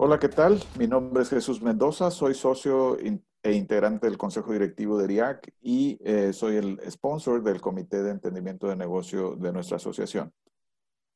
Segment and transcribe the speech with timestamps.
[0.00, 0.62] Hola, ¿qué tal?
[0.78, 5.98] Mi nombre es Jesús Mendoza, soy socio e integrante del Consejo Directivo de RIAC y
[6.04, 10.32] eh, soy el sponsor del Comité de Entendimiento de Negocio de nuestra asociación.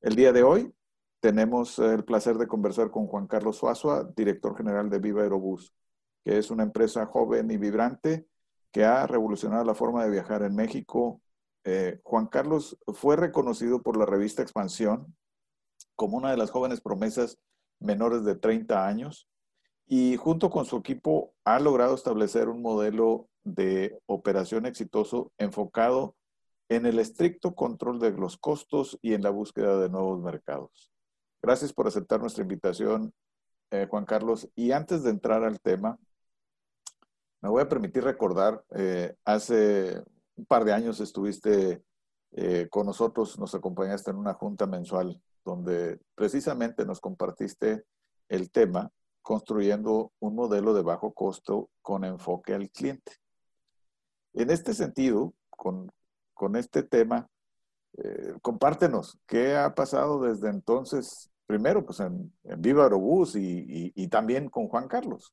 [0.00, 0.74] El día de hoy
[1.20, 5.72] tenemos el placer de conversar con Juan Carlos Suazua, director general de Viva Aerobús,
[6.24, 8.26] que es una empresa joven y vibrante
[8.72, 11.22] que ha revolucionado la forma de viajar en México.
[11.62, 15.14] Eh, Juan Carlos fue reconocido por la revista Expansión
[15.94, 17.38] como una de las jóvenes promesas
[17.82, 19.28] menores de 30 años
[19.86, 26.14] y junto con su equipo ha logrado establecer un modelo de operación exitoso enfocado
[26.68, 30.90] en el estricto control de los costos y en la búsqueda de nuevos mercados.
[31.42, 33.12] Gracias por aceptar nuestra invitación,
[33.70, 34.48] eh, Juan Carlos.
[34.54, 35.98] Y antes de entrar al tema,
[37.42, 40.02] me voy a permitir recordar, eh, hace
[40.36, 41.82] un par de años estuviste
[42.30, 47.84] eh, con nosotros, nos acompañaste en una junta mensual donde precisamente nos compartiste
[48.28, 48.90] el tema
[49.22, 53.12] construyendo un modelo de bajo costo con enfoque al cliente.
[54.34, 55.92] En este sentido, con,
[56.56, 57.28] este tema,
[57.98, 64.48] eh, compártenos qué ha pasado desde entonces, primero pues en, Viva Aerobús y, y, también
[64.48, 65.32] con Juan Carlos.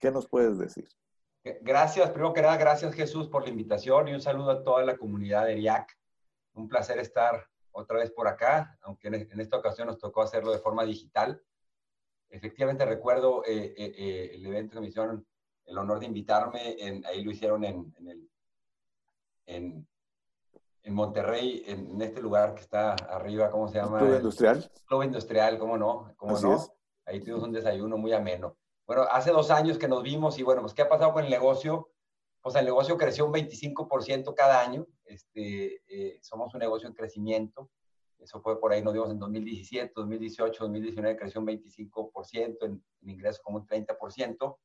[0.00, 0.88] ¿Qué nos puedes decir?
[1.60, 4.96] Gracias, primero que nada, gracias Jesús por la invitación y un saludo a toda la
[4.96, 5.94] comunidad de IAC.
[6.54, 10.58] Un placer estar otra vez por acá, aunque en esta ocasión nos tocó hacerlo de
[10.58, 11.42] forma digital
[12.34, 15.24] efectivamente recuerdo eh, eh, eh, el evento que me hicieron
[15.66, 18.30] el honor de invitarme, en, ahí lo hicieron en, en, el,
[19.46, 19.88] en,
[20.82, 23.98] en Monterrey, en, este lugar que está arriba, ¿cómo se llama?
[23.98, 24.70] Club Industrial.
[24.84, 26.12] Club Industrial, ¿cómo no?
[26.16, 26.66] ¿Cómo no?
[27.06, 28.56] Ahí tuvimos un desayuno muy ameno.
[28.86, 31.30] Bueno, hace dos años que nos vimos y bueno, pues ¿qué ha pasado con el
[31.30, 31.90] negocio?
[32.42, 34.86] Pues el negocio creció un 25% cada año.
[35.04, 35.82] Este,
[36.22, 37.70] somos un negocio en crecimiento.
[38.18, 43.10] Eso fue por ahí, nos vimos en 2017, 2018, 2019, creció un 25%, en, en
[43.10, 44.56] ingresos como un 30%.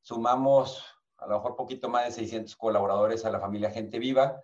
[0.00, 0.84] Sumamos
[1.18, 4.42] a lo mejor poquito más de 600 colaboradores a la familia Gente Viva.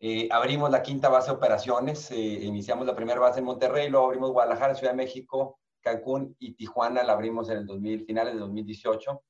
[0.00, 4.06] Eh, abrimos la quinta base de operaciones, eh, iniciamos la primera base en Monterrey, luego
[4.06, 8.40] abrimos Guadalajara, Ciudad de México, Cancún y Tijuana, la abrimos en el 2000, finales de
[8.40, 9.22] 2018.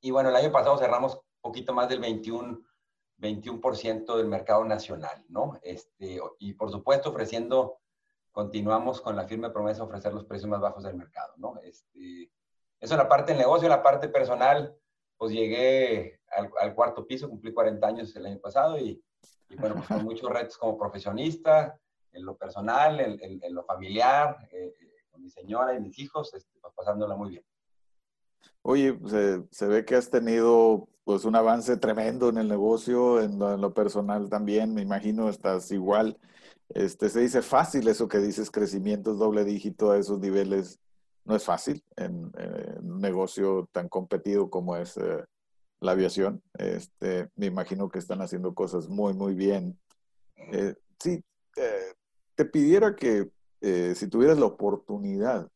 [0.00, 2.60] Y bueno, el año pasado cerramos poquito más del 21
[3.24, 5.58] 21% del mercado nacional, ¿no?
[5.62, 7.78] Este, y por supuesto ofreciendo,
[8.30, 11.58] continuamos con la firme promesa de ofrecer los precios más bajos del mercado, ¿no?
[11.62, 12.30] Este,
[12.80, 14.76] eso en la parte del negocio, en la parte personal,
[15.16, 16.20] pues llegué
[16.60, 19.02] al, cuarto piso, cumplí 40 años el año pasado y,
[19.58, 21.78] bueno, pues con muchos retos como profesionista,
[22.12, 26.58] en lo personal, en, lo familiar, eh, eh, con mi señora y mis hijos, este,
[26.60, 27.44] pues pasándola muy bien.
[28.62, 33.38] Oye, se, se, ve que has tenido pues un avance tremendo en el negocio, en
[33.38, 36.18] lo, personal también, me imagino estás igual.
[36.70, 40.80] Este, se dice fácil eso que dices, crecimientos doble dígito a esos niveles.
[41.24, 42.32] No es fácil en,
[42.82, 45.24] un negocio tan competido como es eh,
[45.80, 46.42] la aviación.
[46.54, 49.78] Este, me imagino que están haciendo cosas muy, muy bien.
[50.52, 51.22] Eh, sí,
[51.56, 51.92] eh,
[52.34, 53.30] te pidiera que
[53.94, 55.50] si tuvieras la oportunidad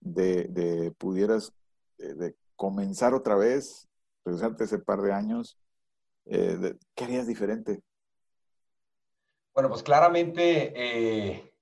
[0.00, 1.52] de, de pudieras
[1.98, 3.89] de comenzar otra vez,
[4.24, 5.58] regresarte ese par de años,
[6.26, 7.82] eh, ¿qué harías diferente?
[9.54, 11.54] Bueno, pues claramente, eh,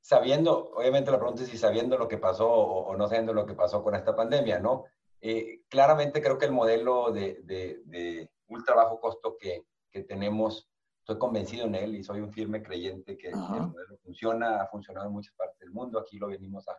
[0.00, 3.54] sabiendo, obviamente la pregunta es si sabiendo lo que pasó o, no sabiendo lo que
[3.54, 4.84] pasó con esta pandemia, ¿no?
[5.20, 11.16] Eh, claramente creo que el modelo de, de, ultra bajo costo que, que, tenemos, estoy
[11.18, 15.12] convencido en él y soy un firme creyente que el modelo funciona, ha funcionado en
[15.12, 16.76] muchas partes del mundo, aquí lo venimos a,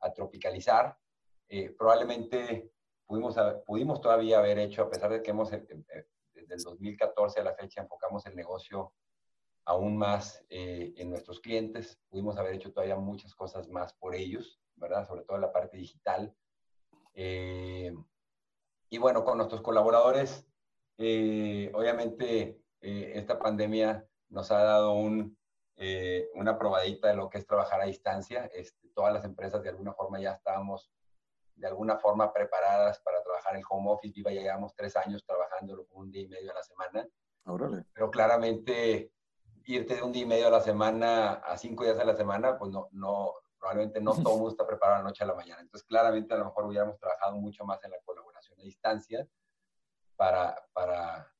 [0.00, 0.96] a tropicalizar.
[1.76, 2.71] probablemente
[3.12, 3.36] pudimos,
[3.66, 7.44] pudimos todavía haber hecho, a pesar de que hemos, eh, eh, desde el 2014 a
[7.44, 8.94] la fecha, enfocamos el negocio
[9.66, 14.62] aún más eh, en nuestros clientes, pudimos haber hecho todavía muchas cosas más por ellos,
[14.76, 15.06] ¿verdad?
[15.06, 16.34] Sobre todo en la parte digital.
[17.14, 20.46] y bueno, con nuestros colaboradores,
[20.96, 25.36] obviamente esta pandemia nos ha dado un,
[26.34, 28.46] una probadita de lo que es trabajar a distancia.
[28.54, 30.90] Este, todas las empresas de alguna forma ya estábamos
[31.54, 34.12] de alguna forma preparadas para trabajar en home office.
[34.14, 37.08] Viva, ya llevamos tres años trabajando un día y medio a la semana.
[37.92, 39.12] Pero claramente
[39.64, 42.58] irte de un día y medio a la semana a cinco días a la semana,
[42.58, 45.34] pues no, no, probablemente no todo el mundo está preparado a la noche a la
[45.34, 45.60] mañana.
[45.60, 49.26] Entonces, claramente a lo mejor hubiéramos trabajado mucho más en la colaboración a distancia
[50.16, 51.32] para, para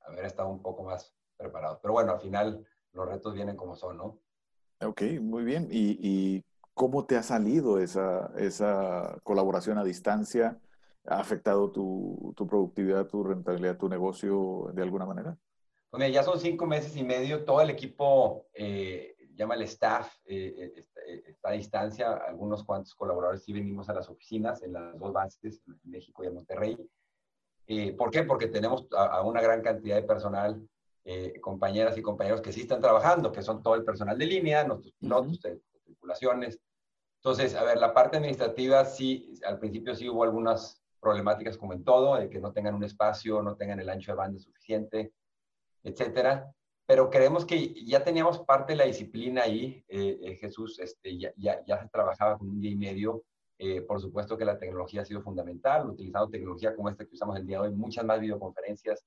[0.00, 1.78] haber estado un poco más preparados.
[1.80, 4.18] Pero bueno, al final los retos vienen como son, ¿no?
[4.80, 5.68] Ok, muy bien.
[5.70, 6.44] ¿Y, y
[6.78, 10.58] cómo te ha salido esa, esa colaboración a distancia?
[11.04, 15.36] ¿Ha afectado tu, tu, productividad, tu rentabilidad, tu negocio de alguna manera?
[15.90, 17.44] Pues ya son cinco meses y medio.
[17.44, 22.12] Todo el equipo, eh, llama el staff, eh, eh, está, está, a distancia.
[22.12, 26.28] Algunos cuantos colaboradores sí venimos a las oficinas en las dos bases, en México y
[26.28, 26.78] en Monterrey.
[27.98, 28.22] ¿Por qué?
[28.22, 30.66] Porque tenemos a, a una gran cantidad de personal
[31.10, 34.62] eh, compañeras y compañeros que sí están trabajando, que son todo el personal de línea,
[34.64, 36.60] nuestros pilotos de, tripulaciones.
[37.28, 41.84] Entonces, a ver, la parte administrativa sí, al principio sí hubo algunas problemáticas como en
[41.84, 45.12] todo, de que no tengan un espacio, no tengan el ancho de banda suficiente,
[45.82, 46.50] etcétera.
[46.86, 51.30] Pero creemos que ya teníamos parte de la disciplina ahí, eh, eh, Jesús, este, ya,
[51.36, 53.24] ya, ya, se trabajaba con un día y medio.
[53.86, 57.46] por supuesto que la tecnología ha sido fundamental, utilizando tecnología como esta que usamos el
[57.46, 59.04] día de hoy, muchas más videoconferencias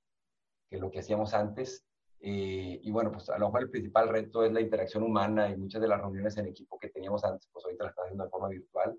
[0.70, 1.84] que lo que hacíamos antes.
[2.24, 5.56] Eh, y bueno, pues a lo mejor el principal reto es la interacción humana y
[5.56, 8.30] muchas de las reuniones en equipo que teníamos antes, pues ahorita las estamos haciendo de
[8.30, 8.96] forma virtual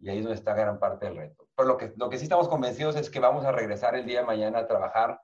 [0.00, 1.46] y ahí es donde está gran parte del reto.
[1.56, 4.20] Pero lo que, lo que sí estamos convencidos es que vamos a regresar el día
[4.20, 5.20] de mañana a trabajar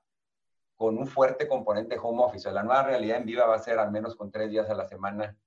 [0.77, 2.49] con un fuerte componente home office.
[2.53, 4.85] La nueva realidad en viva va a ser al menos con tres días a la
[4.85, 5.37] semana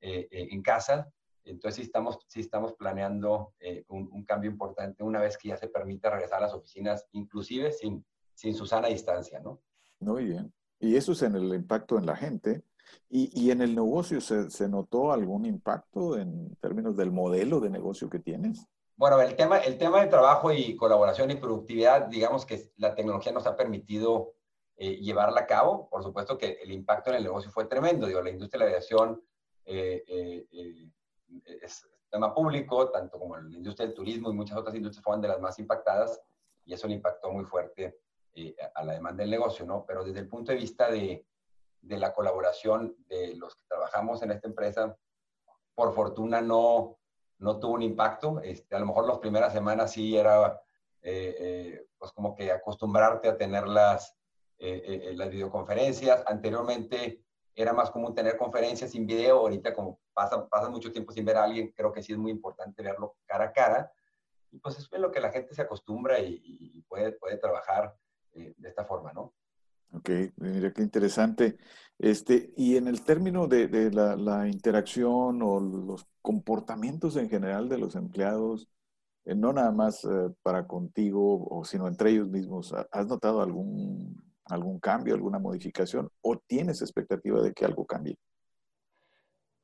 [0.00, 1.12] eh, eh, en casa.
[1.42, 3.54] Entonces sí estamos, sí estamos planeando
[3.88, 7.72] un, un, cambio importante una vez que ya se permita regresar a las oficinas, inclusive
[7.72, 9.60] sin, sin su sana distancia, ¿no?
[9.98, 10.52] Muy bien.
[10.82, 12.64] Y eso es en el impacto en la gente.
[13.08, 17.70] ¿Y, y en el negocio ¿se, ¿se, notó algún impacto en términos del modelo de
[17.70, 18.66] negocio que tienes?
[18.96, 23.30] Bueno, el tema, el tema de trabajo y colaboración y productividad, digamos que la tecnología
[23.30, 24.34] nos ha permitido
[24.76, 25.88] eh, llevarla a cabo.
[25.88, 28.08] Por supuesto que el impacto en el negocio fue tremendo.
[28.08, 29.22] Digo, la industria de la aviación
[29.64, 30.90] eh, eh, eh
[31.62, 35.28] es tema público, tanto como la industria del turismo y muchas otras industrias fueron de
[35.28, 36.20] las más impactadas
[36.64, 37.96] y eso le impactó muy fuerte
[38.34, 39.84] eh, a la demanda del negocio, ¿no?
[39.86, 41.26] Pero desde el punto de vista de,
[41.80, 44.96] de, la colaboración de los que trabajamos en esta empresa,
[45.74, 46.98] por fortuna no,
[47.38, 48.40] no tuvo un impacto.
[48.40, 50.60] Este, a lo mejor las primeras semanas sí era,
[51.02, 54.16] eh, eh, pues como que acostumbrarte a tener las,
[54.58, 56.24] eh, las videoconferencias.
[56.26, 57.24] Anteriormente
[57.54, 59.38] era más común tener conferencias sin video.
[59.38, 62.30] Ahorita como pasa, pasa mucho tiempo sin ver a alguien, creo que sí es muy
[62.30, 63.92] importante verlo cara a cara.
[64.50, 67.96] Y pues es lo que la gente se acostumbra y, y puede, puede trabajar
[68.34, 69.32] eh, de esta forma, ¿no?
[69.94, 71.58] Ok, mira qué interesante.
[71.98, 77.68] Este, y en el término de, de la, la, interacción o los comportamientos en general
[77.68, 78.68] de los empleados,
[79.24, 80.08] eh, no nada más eh,
[80.42, 86.38] para contigo, o sino entre ellos mismos, ¿has notado algún, algún cambio, alguna modificación o
[86.38, 88.16] tienes expectativa de que algo cambie?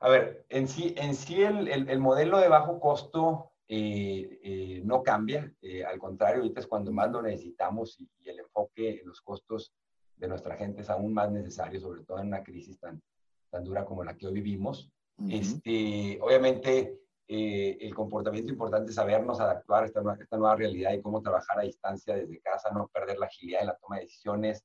[0.00, 4.80] A ver, en sí, en sí el, el, el modelo de bajo costo eh, eh,
[4.82, 9.00] no cambia, eh, al contrario, ahorita es cuando más lo necesitamos y, y, el enfoque
[9.02, 9.74] en los costos
[10.16, 13.02] de nuestra gente es aún más necesario, sobre todo en una crisis tan,
[13.50, 14.90] tan dura como la que hoy vivimos.
[15.18, 15.40] Uh -huh.
[15.40, 16.98] este, obviamente,
[17.30, 21.64] el comportamiento importante es sabernos adaptar a esta, esta, nueva realidad y cómo trabajar a
[21.64, 24.64] distancia desde casa, no perder la agilidad en la toma de decisiones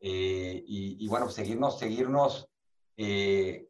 [0.00, 2.48] y, y, bueno, seguirnos, seguirnos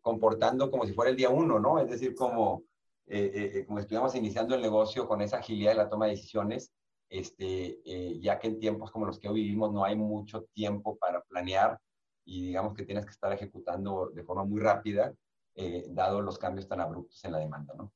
[0.03, 1.81] comportando como si fuera el día uno, ¿no?
[1.81, 2.63] Es decir, como
[3.07, 6.13] eh, eh, eh, como estuviéramos iniciando el negocio con esa agilidad de la toma de
[6.13, 6.73] decisiones,
[7.13, 10.97] este, eh, ya que en tiempos como los que hoy vivimos no hay mucho tiempo
[10.97, 11.79] para planear
[12.25, 15.13] y digamos que tienes que estar ejecutando de forma muy rápida,
[15.55, 17.93] eh, dado los cambios tan abruptos en la demanda, ¿no?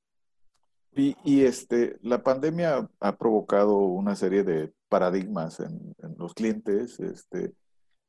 [0.95, 7.01] Y, y, este, la pandemia ha provocado una serie de paradigmas en, en los clientes,
[7.01, 7.55] este,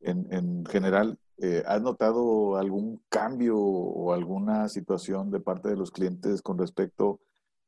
[0.01, 5.91] en, en general, eh, ¿Has notado algún cambio o alguna situación de parte de los
[5.91, 7.19] clientes con respecto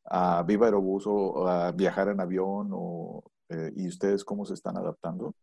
[0.06, 2.70] a Viva Aerobús o a viajar en avión?
[2.74, 5.36] O, eh, ¿Y ustedes cómo se están adaptando?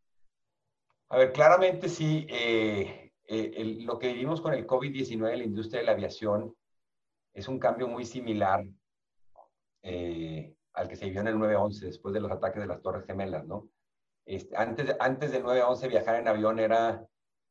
[1.08, 2.26] A ver, claramente sí.
[2.28, 6.52] Eh, el, lo que vivimos con el COVID-19 en la industria de la aviación
[7.32, 8.64] es un cambio muy similar
[9.82, 13.46] al que se vivió en el 9-11 después de los ataques de las Torres Gemelas,
[13.46, 13.68] ¿no?
[14.24, 17.06] Este, antes, antes del 9-11 viajar en avión era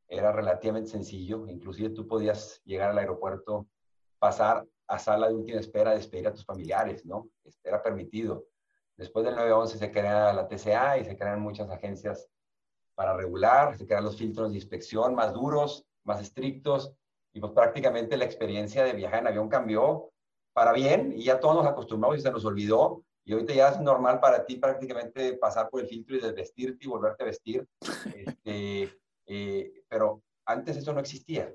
[0.07, 1.47] era relativamente sencillo.
[1.47, 3.67] Inclusive tú podías llegar al aeropuerto,
[4.19, 7.29] pasar a sala de última espera, despedir a tus familiares, ¿no?
[7.43, 8.45] Este, era permitido.
[8.97, 12.29] Después del 911 se crea la TCA y se crean muchas agencias
[12.93, 16.93] para regular, se crean los filtros de inspección más duros, más estrictos,
[17.33, 20.12] y pues prácticamente la experiencia de viajar en avión cambió
[20.53, 23.03] para bien y ya todos nos acostumbramos y se nos olvidó.
[23.25, 26.88] Y ahorita ya es normal para ti prácticamente pasar por el filtro y desvestirte y
[26.88, 27.67] volverte a vestir.
[28.15, 28.89] Este,
[29.25, 31.53] eh, pero antes eso no existía.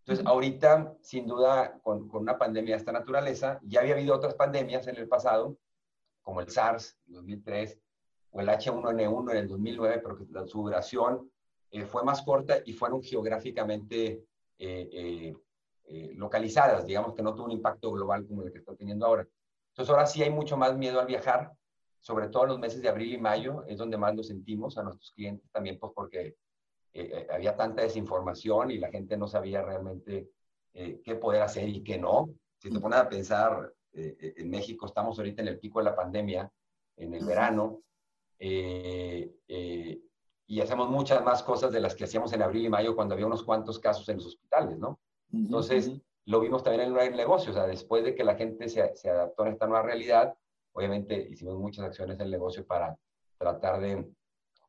[0.00, 4.34] Entonces ahorita, sin duda, con, con, una pandemia de esta naturaleza, ya había habido otras
[4.34, 5.56] pandemias en el pasado,
[6.22, 7.78] como el SARS en 2003
[8.32, 11.30] o el H1N1 en el 2009, pero que su duración
[11.70, 14.24] eh, fue más corta y fueron geográficamente
[14.58, 15.34] eh,
[15.92, 19.26] eh, localizadas, digamos que no tuvo un impacto global como el que está teniendo ahora.
[19.70, 21.52] Entonces, ahora sí hay mucho más miedo al viajar,
[21.98, 24.82] sobre todo en los meses de abril y mayo, es donde más lo sentimos a
[24.82, 26.36] nuestros clientes también, pues porque
[26.92, 30.30] eh, eh, había tanta desinformación y la gente no sabía realmente
[30.74, 32.30] eh, qué poder hacer y qué no.
[32.58, 36.50] Si te pones a pensar, en México estamos ahorita en el pico de la pandemia,
[36.96, 37.80] en el verano,
[38.38, 39.32] y
[40.60, 43.42] hacemos muchas más cosas de las que hacíamos en abril y mayo cuando había unos
[43.42, 45.00] cuantos casos en los hospitales, ¿no?
[45.32, 45.90] Entonces,
[46.26, 49.10] lo vimos también en el negocio, o sea, después de que la gente se, se
[49.10, 50.36] adaptó a esta nueva realidad,
[50.72, 52.96] obviamente hicimos muchas acciones en el negocio para
[53.38, 54.06] tratar de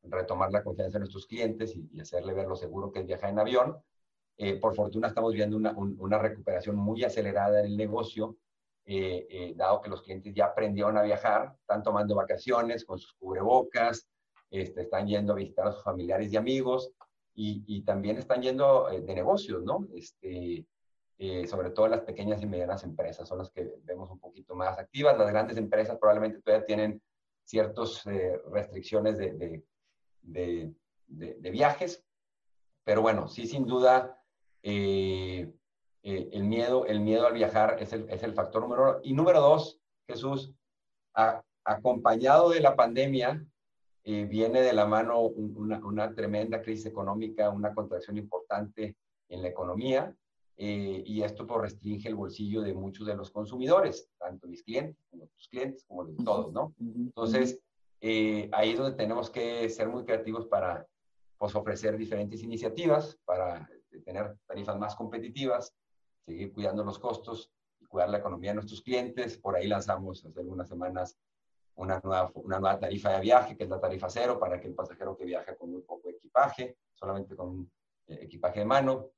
[0.03, 3.39] retomar la confianza de nuestros clientes y, hacerle ver lo seguro que es viajar en
[3.39, 3.77] avión.
[4.37, 8.37] Eh, por fortuna estamos viendo una, una, recuperación muy acelerada en el negocio,
[8.85, 13.13] eh, eh, dado que los clientes ya aprendieron a viajar, están tomando vacaciones con sus
[13.13, 14.07] cubrebocas,
[14.49, 16.91] este, están yendo a visitar a sus familiares y amigos
[17.35, 19.87] y, y también están yendo de negocios, ¿no?
[19.93, 20.65] Este,
[21.47, 25.15] sobre todo las pequeñas y medianas empresas son las que vemos un poquito más activas.
[25.19, 27.01] Las grandes empresas probablemente todavía tienen
[27.43, 28.03] ciertas
[28.51, 29.63] restricciones de, de,
[30.23, 32.03] viajes.
[32.83, 34.21] Pero bueno, sí, sin duda,
[34.63, 35.51] eh,
[36.03, 38.99] eh, el, miedo, el miedo al viajar es el, es el factor número uno.
[39.03, 40.53] Y número dos, Jesús,
[41.63, 43.45] acompañado de la pandemia,
[44.03, 48.97] eh, viene de la mano una, una, tremenda crisis económica, una contracción importante
[49.29, 50.15] en la economía,
[50.57, 55.25] y esto pues, restringe el bolsillo de muchos de los consumidores, tanto mis clientes como
[55.25, 56.75] tus clientes, como de todos, ¿no?
[56.79, 57.59] Entonces,
[58.01, 60.87] eh, ahí es donde tenemos que ser muy creativos para
[61.37, 63.69] pues, ofrecer diferentes iniciativas, para
[64.03, 65.75] tener tarifas más competitivas,
[66.25, 69.37] seguir cuidando los costos y cuidar la economía de nuestros clientes.
[69.37, 71.15] Por ahí lanzamos hace algunas semanas
[71.75, 74.73] una nueva, una nueva tarifa de viaje, que es la tarifa cero, para que el
[74.73, 77.71] pasajero que viaja con muy poco equipaje, solamente con
[78.07, 79.11] eh, equipaje de mano,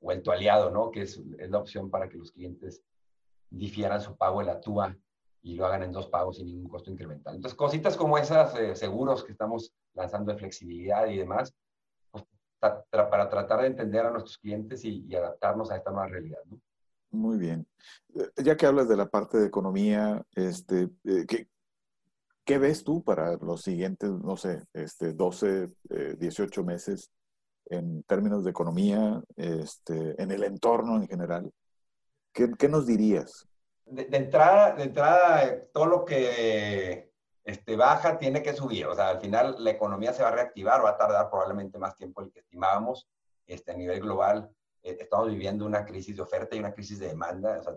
[0.00, 0.90] o el tu aliado, ¿no?
[0.90, 2.82] que es, es, la opción para que los clientes
[3.50, 4.96] difieran su pago de la TUA
[5.42, 7.34] y lo hagan en dos pagos sin ningún costo incremental.
[7.34, 11.52] Entonces, cositas como esas, eh, seguros que estamos lanzando de flexibilidad y demás,
[12.10, 12.24] pues,
[12.60, 16.38] para tratar de entender a nuestros clientes y, adaptarnos a esta nueva realidad.
[16.46, 16.60] ¿no?
[17.10, 17.66] Muy bien.
[18.14, 21.48] Eh, ya que hablas de la parte de economía, este, eh, ¿qué,
[22.44, 25.70] ¿qué, ves tú para los siguientes, no sé, este, 12,
[26.18, 27.10] 18 meses
[27.66, 31.50] en términos de economía, este, en el entorno en general?
[32.32, 33.48] ¿Qué, qué nos dirías?
[33.86, 37.12] De, entrada, de entrada, todo lo que
[37.44, 38.86] este, baja tiene que subir.
[38.86, 41.96] O sea, al final la economía se va a reactivar, va a tardar probablemente más
[41.96, 43.08] tiempo del que estimábamos.
[43.46, 44.50] Este, a nivel global,
[44.82, 47.58] eh, estamos viviendo una crisis de oferta y una crisis de demanda.
[47.58, 47.74] O sea,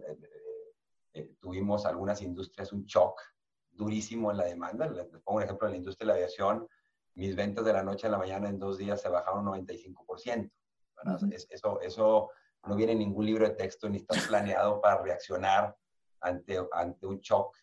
[1.14, 3.20] eh, tuvimos algunas industrias un shock
[3.72, 4.88] durísimo en la demanda.
[4.88, 6.68] Les, pongo un ejemplo en la industria de la aviación.
[7.16, 10.52] Mis ventas de la noche a la mañana en dos días se bajaron 95%.
[11.50, 12.30] eso, eso
[12.66, 15.76] no viene en ningún libro de texto ni está planeado para reaccionar
[16.26, 17.58] ante, ante un shock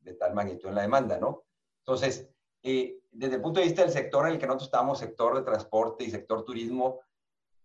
[0.00, 1.44] de tal magnitud en la demanda, ¿no?
[1.80, 2.28] Entonces,
[2.62, 5.42] eh, desde el punto de vista del sector en el que nosotros estamos, sector de
[5.42, 7.00] transporte y sector turismo,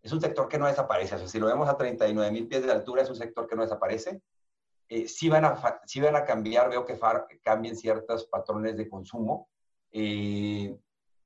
[0.01, 1.15] es un sector que no desaparece.
[1.15, 3.55] O sea, si lo vemos a 39 mil pies de altura, es un sector que
[3.55, 4.22] no desaparece.
[4.89, 7.00] Eh, sí, van a, sí van a cambiar, veo que
[7.41, 9.50] cambien ciertos patrones de consumo.
[9.91, 10.77] Eh,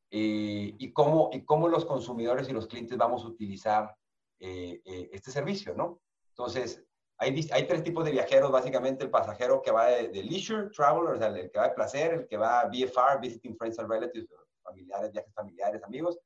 [0.10, 3.96] y, cómo, y cómo los consumidores y los clientes vamos a utilizar
[4.40, 6.00] este servicio, ¿no?
[6.30, 6.87] Entonces,
[7.20, 11.18] hay, hay, tres tipos de viajeros, básicamente el pasajero que va de, leisure, traveler, o
[11.18, 14.30] sea, el que va de placer, el que va VFR, visiting friends and relatives,
[14.62, 16.20] familiares, viajes familiares, amigos,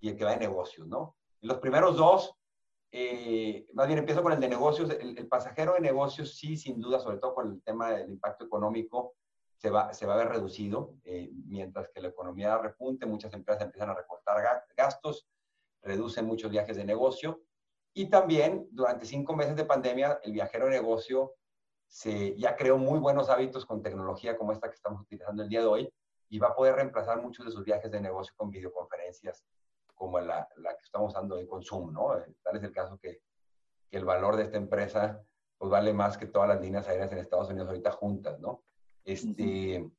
[0.00, 1.16] y el que va de negocios, ¿no?
[1.40, 2.34] Y los primeros dos,
[2.90, 6.98] eh, más bien empiezo con el de negocios, el, pasajero de negocios sí, sin duda,
[6.98, 9.14] sobre todo con el tema del impacto económico,
[9.56, 13.64] se va, se va a ver reducido, eh, mientras que la economía repunte, muchas empresas
[13.64, 15.28] empiezan a recortar gastos,
[15.82, 17.42] reducen muchos viajes de negocio,
[17.98, 21.34] y también durante cinco meses de pandemia, el viajero de negocio
[21.88, 25.62] se, ya creó muy buenos hábitos con tecnología como esta que estamos utilizando el día
[25.62, 25.92] de hoy
[26.28, 29.44] y va a poder reemplazar muchos de sus viajes de negocio con videoconferencias
[29.96, 32.10] como la, la que estamos usando de consumo, ¿no?
[32.44, 33.20] Tal es el caso que,
[33.90, 35.20] que, el valor de esta empresa
[35.56, 38.62] pues vale más que todas las líneas aéreas en Estados Unidos ahorita juntas, ¿no?
[39.04, 39.90] Este,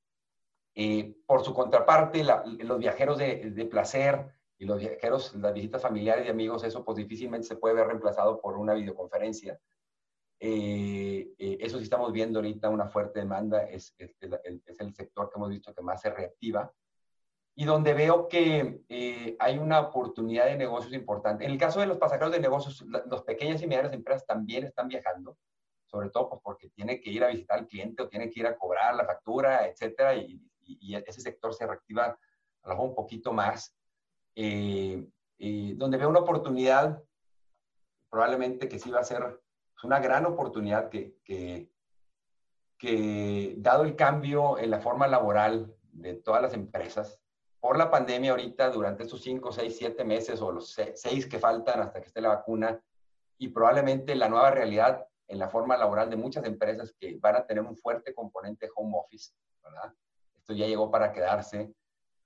[0.74, 6.28] eh, por su contraparte, los viajeros de, de placer, y los viajeros, las visitas familiares
[6.28, 9.58] y amigos, eso pues difícilmente se puede ver reemplazado por una videoconferencia.
[10.42, 15.38] Eh, eh, eso sí estamos viendo ahorita una fuerte demanda, es, es, el, sector que
[15.38, 16.72] hemos visto que más se reactiva.
[17.56, 21.46] y donde veo que eh, hay una oportunidad de negocios importante.
[21.46, 24.88] En el caso de los pasajeros de negocios, las pequeñas y medianas empresas también están
[24.88, 25.38] viajando,
[25.86, 28.48] sobre todo pues, porque tienen que ir a visitar al cliente o tienen que ir
[28.48, 30.42] a cobrar la factura, etcétera, y,
[31.08, 32.06] ese sector se reactiva
[32.62, 33.74] a lo mejor un poquito más.
[34.42, 35.06] Eh,
[35.76, 37.04] donde veo una oportunidad,
[38.10, 39.42] probablemente que sí va a ser
[39.84, 41.70] una gran oportunidad que, que,
[42.78, 47.20] que, dado el cambio en la forma laboral de todas las empresas,
[47.60, 51.82] por la pandemia ahorita, durante estos 5, 6, 7 meses o los 6 que faltan
[51.82, 52.82] hasta que esté la vacuna,
[53.38, 57.46] y probablemente la nueva realidad en la forma laboral de muchas empresas que van a
[57.46, 59.94] tener un fuerte componente home office, ¿verdad?
[60.38, 61.74] Esto ya llegó para quedarse.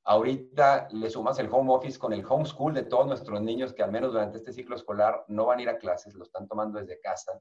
[0.05, 3.91] Ahorita le sumas el home office con el homeschool de todos nuestros niños que al
[3.91, 6.99] menos durante este ciclo escolar no van a ir a clases, lo están tomando desde
[6.99, 7.39] casa.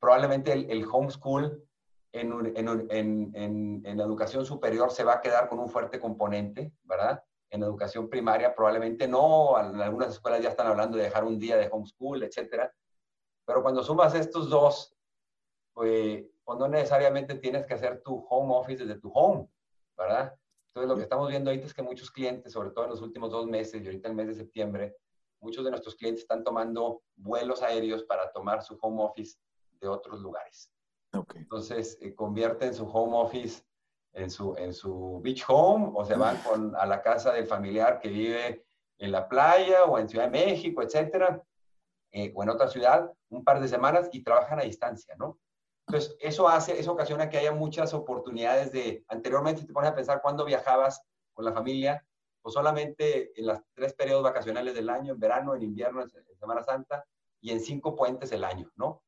[0.00, 1.62] Probablemente el, el homeschool
[2.14, 7.22] en, en, educación superior se va a quedar con un fuerte componente, ¿verdad?
[7.50, 11.56] En educación primaria probablemente no, en algunas escuelas ya están hablando de dejar un día
[11.56, 12.72] de homeschool, etcétera.
[13.44, 14.94] Pero cuando sumas estos dos,
[15.72, 19.48] pues, pues, no necesariamente tienes que hacer tu home office desde tu home,
[19.96, 20.34] ¿verdad?
[20.74, 23.30] Entonces lo que estamos viendo ahorita es que muchos clientes, sobre todo en los últimos
[23.30, 24.96] dos meses y ahorita el mes de septiembre,
[25.40, 29.38] muchos de nuestros clientes están tomando vuelos aéreos para tomar su home office
[29.80, 30.72] de otros lugares.
[31.36, 33.62] Entonces, eh, convierten su home office
[34.14, 38.00] en su, en su beach home o se van con, a la casa del familiar
[38.00, 38.66] que vive
[38.98, 41.40] en la playa o en Ciudad de México, etcétera,
[42.10, 45.38] eh, o en otra ciudad, un par de semanas y trabajan a distancia, ¿no?
[45.86, 50.22] Entonces, eso hace, eso ocasiona que haya muchas oportunidades de, anteriormente te pones a pensar
[50.22, 52.04] cuándo viajabas con la familia,
[52.42, 56.62] pues solamente en los tres periodos vacacionales del año, en verano, en invierno, en Semana
[56.62, 57.04] Santa,
[57.40, 59.02] y en cinco puentes el año, ¿no?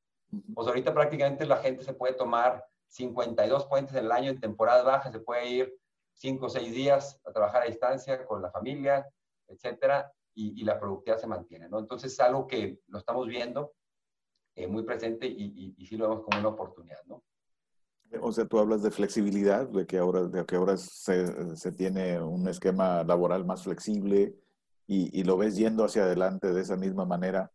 [0.54, 4.82] Pues ahorita prácticamente la gente se puede tomar 52 puentes en el año en temporada
[4.82, 5.78] baja, se puede ir
[6.14, 9.08] 5 o 6 días a trabajar a distancia con la familia,
[9.48, 11.78] etcétera, y, la productividad se mantiene, ¿no?
[11.78, 13.72] Entonces es algo que lo estamos viendo
[14.56, 17.22] eh, muy presente y, y, sí lo vemos como una oportunidad, ¿no?
[18.22, 22.20] O sea, tú hablas de flexibilidad, de que ahora, de que ahora se, se tiene
[22.20, 24.34] un esquema laboral más flexible
[24.86, 27.50] y, y, lo ves yendo hacia adelante de esa misma manera.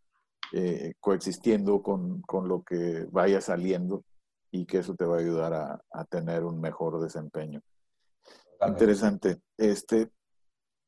[0.54, 4.04] Eh, coexistiendo con, con, lo que vaya saliendo
[4.52, 7.62] y que eso te va a ayudar a, a tener un mejor desempeño.
[8.68, 9.40] Interesante.
[9.58, 10.12] Este,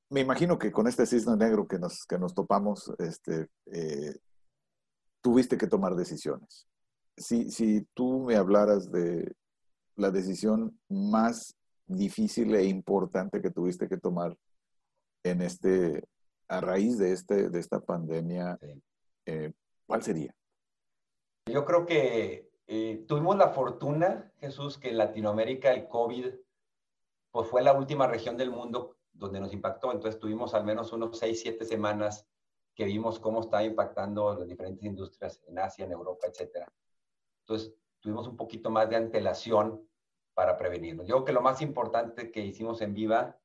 [0.10, 4.14] me imagino que con este cisne negro que nos, que nos topamos, este, eh,
[5.24, 6.68] tuviste que tomar decisiones.
[7.18, 9.34] Si, si tú me hablaras de
[9.96, 11.56] la decisión más
[11.88, 14.38] difícil e importante que tuviste que tomar
[15.24, 16.04] en este,
[16.48, 18.60] a raíz de, este, de esta pandemia,
[19.26, 19.54] eh,
[19.88, 20.36] ¿cuál sería?
[21.46, 26.34] Yo creo que eh, tuvimos la fortuna, Jesús, que en Latinoamérica el COVID
[27.32, 29.92] pues fue la última región del mundo donde nos impactó.
[29.92, 32.28] Entonces tuvimos al menos unos seis, siete semanas
[32.76, 36.68] que vimos cómo estaba impactando las diferentes industrias en Asia, en Europa, etc.
[37.42, 39.88] Entonces tuvimos un poquito más de antelación
[40.34, 41.08] para prevenirnos.
[41.08, 43.38] Yo creo que lo más importante que hicimos en Viva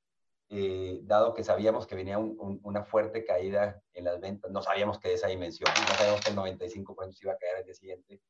[0.50, 5.08] eh, dado que sabíamos que venía una fuerte caída en las ventas, no sabíamos que
[5.08, 8.22] de esa dimensión, no sabíamos que el 95% se iba a caer al día siguiente,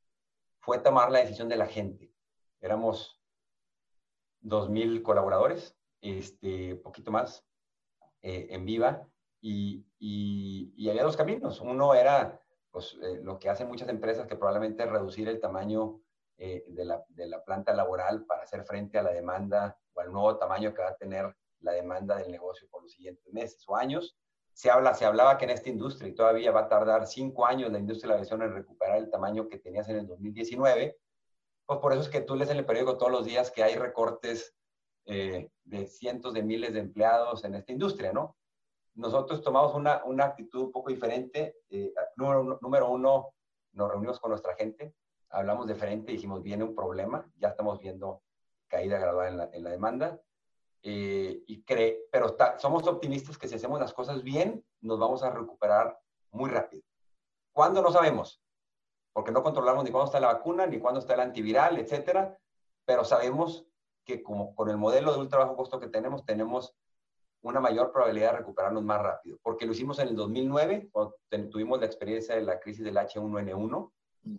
[0.58, 2.10] fue tomar la decisión de la gente.
[2.60, 3.22] Éramos
[4.42, 7.46] 2.000 colaboradores, este, poquito más,
[8.22, 9.06] eh, en Viva,
[9.40, 11.60] y, había dos caminos.
[11.60, 16.00] Uno era pues, eh, lo que hacen muchas empresas, que probablemente es reducir el tamaño
[16.38, 20.36] de la, de la planta laboral para hacer frente a la demanda o al nuevo
[20.38, 24.16] tamaño que va a tener la demanda del negocio por los siguientes meses o años.
[24.52, 27.70] Se, habla, se hablaba que en esta industria, y todavía va a tardar cinco años
[27.70, 30.98] la industria de la aviación en recuperar el tamaño que tenías en el 2019,
[31.66, 33.76] pues por eso es que tú lees en el periódico todos los días que hay
[33.76, 34.54] recortes
[35.04, 38.36] eh, de cientos de miles de empleados en esta industria, ¿no?
[38.98, 41.60] Nosotros tomamos una, una actitud un poco diferente.
[41.70, 43.32] Eh, número, número uno,
[43.72, 44.92] nos reunimos con nuestra gente,
[45.30, 48.22] hablamos de frente, dijimos, viene un problema, ya estamos viendo
[48.66, 50.20] caída gradual en la, en la demanda.
[50.82, 55.30] Eh, y cree, pero somos optimistas que si hacemos las cosas bien, nos vamos a
[55.30, 55.96] recuperar
[56.32, 56.82] muy rápido.
[57.52, 57.82] ¿Cuándo?
[57.82, 58.42] No sabemos,
[59.12, 62.36] porque no controlamos ni cuándo está la vacuna, ni cuándo está el antiviral, etcétera,
[62.84, 63.64] pero sabemos
[64.04, 66.74] que como con el modelo de ultra bajo costo que tenemos, tenemos
[67.42, 71.14] una mayor probabilidad de recuperarnos más rápido, porque lo hicimos en el 2009, cuando
[71.50, 73.92] tuvimos la experiencia de la crisis del H1N1,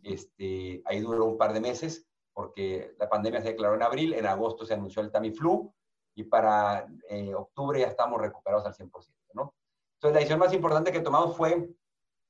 [0.03, 4.25] este, ahí duró un par de meses, porque la pandemia se declaró en abril, en
[4.25, 5.73] agosto se anunció el Tamiflu,
[6.15, 8.91] y para eh, octubre ya estamos recuperados al 100%,
[9.33, 9.53] ¿no?
[9.95, 11.69] Entonces, la decisión más importante que tomamos fue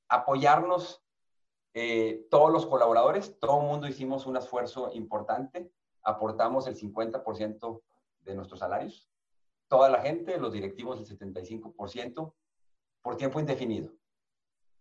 [0.07, 1.03] apoyarnos
[1.73, 5.71] eh, todos los colaboradores, todo el mundo hicimos un esfuerzo importante,
[6.03, 7.81] aportamos el 50%
[8.21, 9.08] de nuestros salarios
[9.69, 12.33] toda la gente, los directivos el 75%,
[13.01, 13.93] por tiempo indefinido.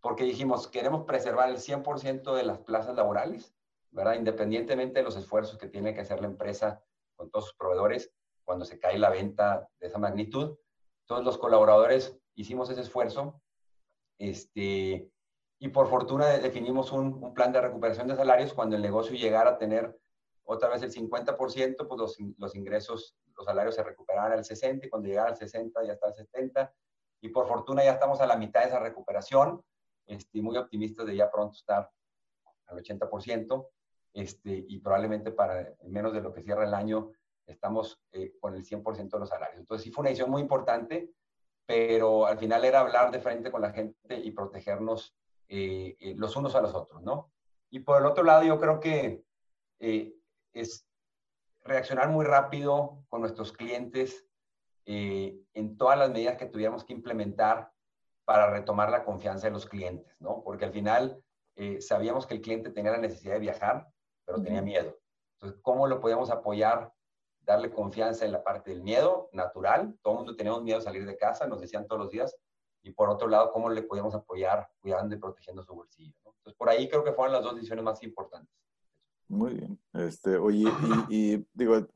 [0.00, 3.54] Porque dijimos, queremos preservar el 100% de las plazas laborales,
[3.90, 4.14] ¿verdad?
[4.14, 6.82] Independientemente de los esfuerzos que tiene que hacer la empresa
[7.16, 8.12] con todos sus proveedores
[8.44, 10.56] cuando se cae la venta de esa magnitud.
[11.06, 13.42] Todos los colaboradores hicimos ese esfuerzo.
[14.18, 15.10] Este,
[15.58, 19.58] y por fortuna definimos un, plan de recuperación de salarios cuando el negocio llegara a
[19.58, 19.98] tener
[20.44, 25.08] otra vez el 50%, pues los ingresos, los salarios se recuperaban al 60% y cuando
[25.08, 26.72] llegara al 60% ya está al 70%.
[27.20, 29.62] Y por fortuna ya estamos a la mitad de esa recuperación.
[30.06, 31.88] Estoy muy optimista de ya pronto estar
[32.66, 33.68] al 80%.
[34.12, 37.12] Este, y probablemente para menos de lo que cierra el año
[37.46, 39.60] estamos eh, con el 100% de los salarios.
[39.60, 41.12] Entonces sí fue una decisión muy importante,
[41.64, 45.14] pero al final era hablar de frente con la gente y protegernos
[45.48, 47.30] eh, eh, los unos a los otros, ¿no?
[47.70, 49.22] Y por el otro lado, yo creo que
[49.78, 50.87] es
[51.68, 54.26] reaccionar muy rápido con nuestros clientes
[54.84, 57.70] en todas las medidas que tuviéramos que implementar
[58.24, 60.42] para retomar la confianza de los clientes, ¿no?
[60.42, 61.22] Porque al final
[61.80, 63.86] sabíamos que el cliente tenía la necesidad de viajar,
[64.24, 64.98] pero tenía miedo.
[65.34, 66.92] Entonces, ¿cómo lo podíamos apoyar
[67.48, 69.98] darle confianza en la parte del miedo natural.
[70.02, 72.36] Todo el mundo teníamos miedo a salir de casa, nos decían todos los días.
[72.82, 76.14] Y por otro lado, cómo le podíamos apoyar cuidando y protegiendo su bolsillo.
[76.24, 78.54] Entonces, por ahí creo que fueron las dos decisiones más importantes.
[79.28, 79.78] Muy bien.
[79.92, 80.70] Este, oye,
[81.08, 81.86] y, digo,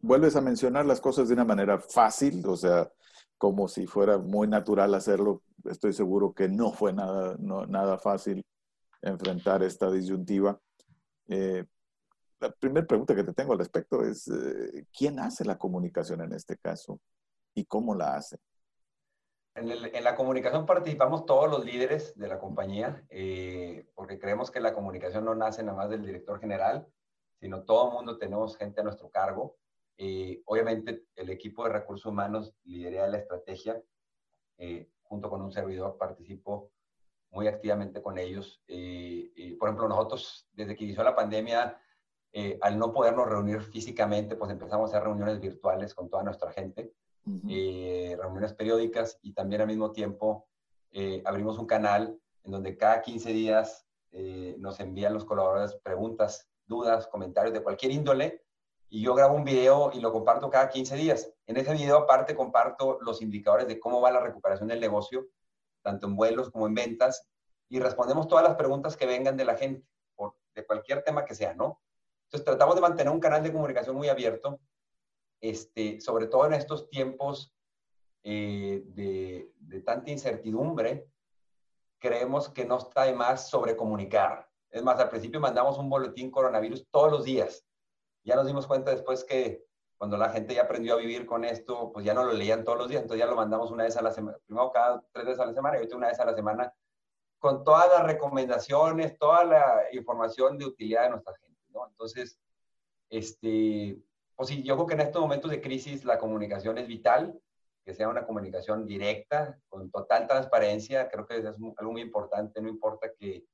[0.00, 2.90] vuelves a mencionar las cosas de una manera fácil, o sea,
[3.38, 5.42] como si fuera muy natural hacerlo.
[5.64, 8.44] Estoy seguro que no fue nada, no, nada fácil
[9.02, 10.58] enfrentar esta disyuntiva.
[11.28, 11.64] Eh,
[12.40, 16.32] la primera pregunta que te tengo al respecto es, eh, ¿quién hace la comunicación en
[16.32, 17.00] este caso
[17.54, 18.38] y cómo la hace?
[19.54, 24.72] En, la comunicación participamos todos los líderes de la compañía, eh, porque creemos que la
[24.72, 26.86] comunicación no nace nada más del director general,
[27.38, 29.56] sino todo el mundo tenemos gente a nuestro cargo.
[29.98, 33.82] Eh, obviamente el equipo de recursos humanos lidera la estrategia,
[35.02, 36.70] junto con un servidor participo
[37.30, 38.62] muy activamente con ellos.
[38.66, 41.78] por ejemplo, nosotros desde que inició la pandemia
[42.34, 46.50] eh, al no podernos reunir físicamente, pues empezamos a hacer reuniones virtuales con toda nuestra
[46.50, 46.94] gente,
[47.48, 50.46] eh, reuniones periódicas y también al mismo tiempo
[50.90, 53.86] eh, abrimos un canal en donde cada 15 días
[54.58, 58.42] nos envían los colaboradores preguntas, dudas, comentarios de cualquier índole
[58.94, 61.32] y yo grabo un video y lo comparto cada 15 días.
[61.46, 65.28] En ese video aparte comparto los indicadores de cómo va la recuperación del negocio,
[65.80, 67.26] tanto en vuelos como en ventas,
[67.70, 69.86] y respondemos todas las preguntas que vengan de la gente,
[70.54, 71.80] de cualquier tema que sea, ¿no?
[72.24, 74.60] Entonces tratamos de mantener un canal de comunicación muy abierto,
[75.42, 77.52] este, sobre todo en estos tiempos
[78.22, 81.08] eh, de, tanta incertidumbre,
[81.98, 84.48] creemos que no está de más sobrecomunicar.
[84.70, 87.66] Es más, al principio mandamos un boletín coronavirus todos los días.
[88.22, 89.64] Ya nos dimos cuenta después que
[89.98, 92.78] cuando la gente ya aprendió a vivir con esto, pues ya no lo leían todos
[92.78, 95.40] los días, entonces ya lo mandamos una vez a la semana, primero cada tres veces
[95.40, 96.74] a la semana y ahorita una vez a la semana,
[97.38, 101.60] con todas las recomendaciones, toda la información de utilidad de nuestra gente.
[101.88, 102.38] Entonces,
[103.10, 104.00] este,
[104.42, 107.40] pues sí, yo creo que en estos momentos de crisis la comunicación es vital,
[107.84, 112.68] que sea una comunicación directa, con total transparencia, creo que es algo muy importante, no
[112.68, 113.46] importa que,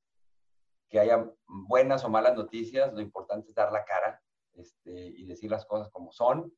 [0.89, 4.19] que haya buenas o malas noticias, lo importante es dar la cara
[4.53, 6.51] este, y decir las cosas como son.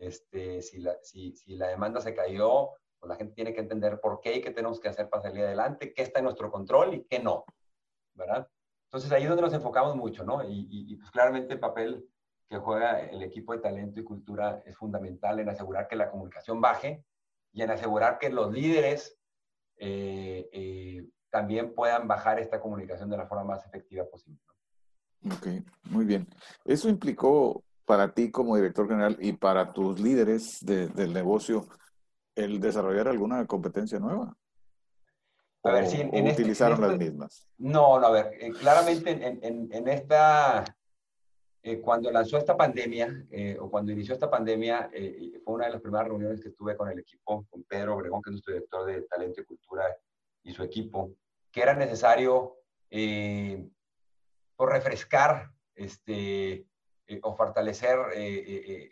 [0.00, 4.00] Este, si, la, si, si la demanda se cayó, pues la gente tiene que entender
[4.00, 6.92] por qué y qué tenemos que hacer para salir adelante, qué está en nuestro control
[6.92, 7.44] y qué no,
[8.14, 8.48] ¿verdad?
[8.86, 10.42] Entonces ahí es donde nos enfocamos mucho, ¿no?
[10.42, 12.04] Y, pues claramente el papel
[12.48, 16.60] que juega el equipo de talento y cultura es fundamental en asegurar que la comunicación
[16.60, 17.04] baje
[17.52, 19.18] y en asegurar que los líderes
[19.78, 24.40] eh, eh, también puedan bajar esta comunicación de la forma más efectiva posible.
[25.24, 25.48] Ok,
[25.90, 26.28] muy bien.
[26.64, 31.66] Eso implicó para ti como director general y para tus líderes del negocio
[32.34, 34.36] el desarrollar alguna competencia nueva.
[35.62, 37.48] A ver, si en, este, utilizaron las mismas.
[37.58, 40.64] No, no, a ver, eh, claramente en, esta,
[41.66, 44.90] eh, cuando lanzó esta pandemia, eh, o cuando inició esta pandemia,
[45.44, 48.30] fue una de las primeras reuniones que tuve con el equipo, con Pedro Obregón, que
[48.30, 49.84] es nuestro director de talento y cultura,
[50.42, 51.10] y su equipo,
[51.50, 52.58] que era necesario
[54.56, 56.66] por refrescar este,
[57.22, 57.98] o fortalecer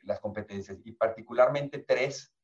[0.02, 2.34] las competencias, y particularmente tres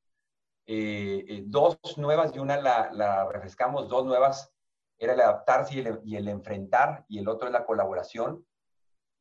[0.72, 4.52] eh, eh, dos nuevas y una la, refrescamos, dos nuevas
[4.98, 8.46] era el adaptarse y el, enfrentar y el otro es la colaboración.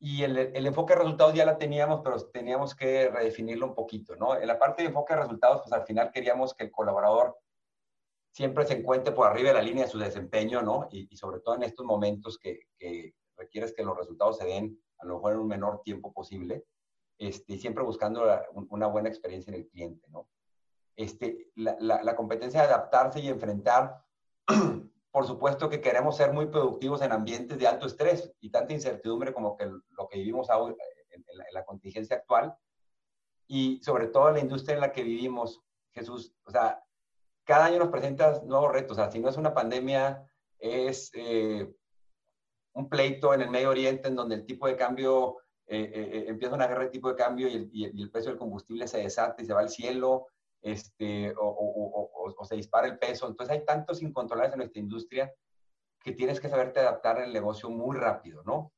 [0.00, 4.36] Y el, enfoque de resultados ya la teníamos, pero teníamos que redefinirlo un poquito, ¿no?
[4.36, 7.38] En la parte de enfoque de resultados, pues al final queríamos que el colaborador
[8.32, 10.88] siempre se encuentre por arriba de la línea de su desempeño, ¿no?
[10.90, 12.60] Y, sobre todo en estos momentos que,
[13.36, 16.64] requieres que los resultados se den a lo mejor en un menor tiempo posible,
[17.18, 18.24] este, siempre buscando
[18.70, 20.28] una buena experiencia en el cliente, ¿no?
[21.00, 24.04] este, la, la, competencia de adaptarse y enfrentar.
[25.10, 29.32] Por supuesto que queremos ser muy productivos en ambientes de alto estrés y tanta incertidumbre
[29.32, 30.74] como que lo que vivimos ahora
[31.10, 32.56] en, la, en la contingencia actual.
[33.46, 35.60] Y sobre todo en la industria en la que vivimos,
[35.92, 36.82] Jesús, o sea,
[37.44, 38.92] cada año nos presenta nuevos retos.
[38.92, 40.24] O sea, si no es una pandemia,
[40.60, 41.68] es eh,
[42.74, 46.54] un pleito en el Medio Oriente en donde el tipo de cambio, eh, eh, empieza
[46.54, 49.52] una guerra de tipo de cambio y el, precio del combustible se desata y se
[49.52, 50.28] va al cielo,
[50.62, 53.26] este, o, se dispara el peso.
[53.26, 55.34] Entonces hay tantos incontrolables en nuestra industria
[56.02, 58.72] que tienes que saberte adaptar el negocio muy rápido, ¿no?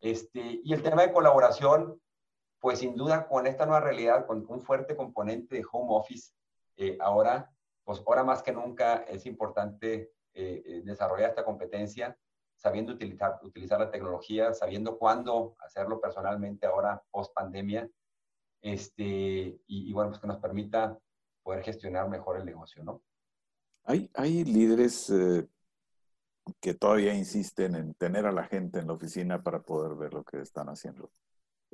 [0.00, 2.00] Este, y el tema de colaboración,
[2.58, 6.32] pues sin duda con esta nueva realidad, con un fuerte componente de home office,
[7.00, 7.50] ahora,
[7.84, 12.18] pues ahora más que nunca es importante desarrollar esta competencia
[12.56, 17.88] sabiendo utilizar, utilizar la tecnología, sabiendo cuándo hacerlo personalmente ahora post pandemia,
[18.62, 20.98] este, y, bueno, pues que nos permita
[21.44, 23.00] poder gestionar mejor el negocio, ¿no?
[23.84, 25.46] Hay, hay líderes eh,
[26.60, 30.24] que todavía insisten en tener a la gente en la oficina para poder ver lo
[30.24, 31.12] que están haciendo.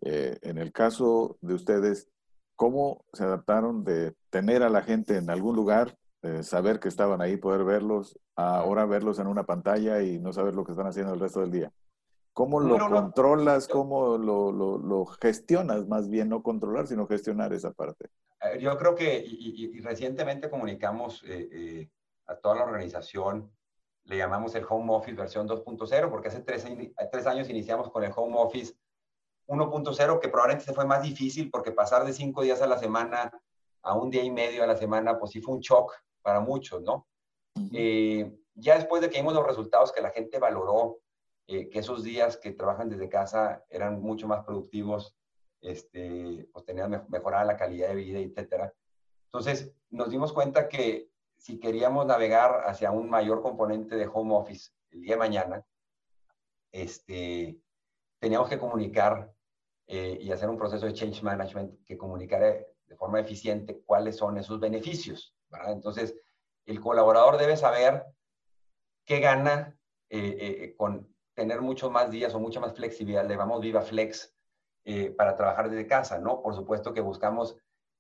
[0.03, 2.11] Eh, en el caso de ustedes,
[2.57, 7.23] ¿cómo se adaptaron de tener a la gente en algún lugar eh, saber que estaban
[7.23, 11.15] ahí, poder verlos, ahora verlos en una pantalla y no saber lo que están haciendo
[11.15, 11.73] el resto del día.
[12.35, 13.67] ¿Cómo lo controlas?
[13.67, 15.87] ¿Cómo lo, lo, gestionas?
[15.89, 18.11] Más bien no controlar, sino gestionar esa parte.
[18.42, 21.88] Eh, yo creo que, y, recientemente comunicamos eh,
[22.26, 23.50] a toda la organización,
[24.05, 26.66] le llamamos el Home Office versión 2.0, porque hace tres,
[27.12, 28.74] tres años iniciamos con el Home Office
[29.46, 33.33] 1.0, que probablemente se fue más difícil porque pasar de cinco días a la semana
[33.83, 36.83] a un día y medio a la semana, pues sí fue un shock para muchos,
[36.83, 37.07] ¿no?
[37.72, 40.98] Eh, ya después de que vimos los resultados que la gente valoró,
[41.46, 45.16] eh, que esos días que trabajan desde casa eran mucho más productivos,
[45.61, 48.73] este, pues tenían mejorada la calidad de vida, etcétera.
[49.27, 54.73] Entonces, nos dimos cuenta que si queríamos navegar hacia un mayor componente de home office
[54.90, 55.66] el día de mañana,
[56.73, 57.59] este,
[58.18, 59.33] teníamos que comunicar
[59.87, 64.37] eh, y hacer un proceso de change management que comunicara de forma eficiente cuáles son
[64.37, 65.35] esos beneficios.
[65.66, 66.14] Entonces,
[66.66, 68.05] el colaborador debe saber
[69.05, 69.77] qué gana
[70.09, 74.35] eh, eh, con tener muchos más días o mucha más flexibilidad, le llamamos Viva Flex,
[74.85, 76.43] eh, para trabajar desde casa, ¿no?
[76.43, 77.57] Por supuesto que buscamos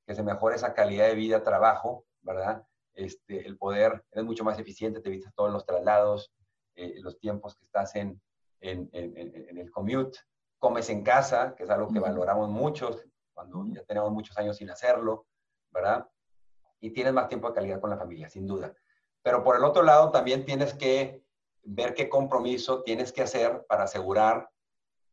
[0.06, 2.66] que se mejore esa calidad de vida, trabajo, ¿verdad?
[2.94, 6.32] Este, el poder, es mucho más eficiente, te evitas todos los traslados,
[6.74, 8.20] los tiempos que estás en,
[8.60, 10.18] en, en, el commute,
[10.58, 12.98] comes en casa, que es algo que valoramos mucho
[13.34, 15.26] cuando ya tenemos muchos años sin hacerlo,
[15.70, 16.08] ¿verdad?
[16.80, 18.74] y tienes más tiempo de calidad con la familia, sin duda.
[19.22, 21.22] Pero por el otro lado, también tienes que
[21.62, 24.48] ver qué compromiso tienes que hacer para asegurar,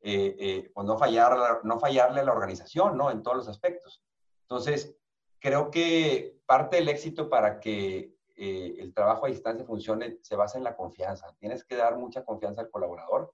[0.09, 3.11] eh, eh, pues no, fallar, no fallarle a la organización, ¿no?
[3.11, 4.01] En todos los aspectos.
[4.43, 4.95] Entonces,
[5.37, 10.57] creo que parte del éxito para que eh, el trabajo a distancia funcione se basa
[10.57, 11.35] en la confianza.
[11.39, 13.33] Tienes que dar mucha confianza al colaborador.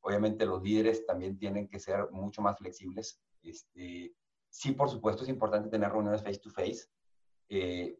[0.00, 3.20] obviamente los líderes también tienen que ser mucho más flexibles.
[3.42, 4.14] Este,
[4.50, 6.88] Sí, por supuesto, es importante tener reuniones face to face,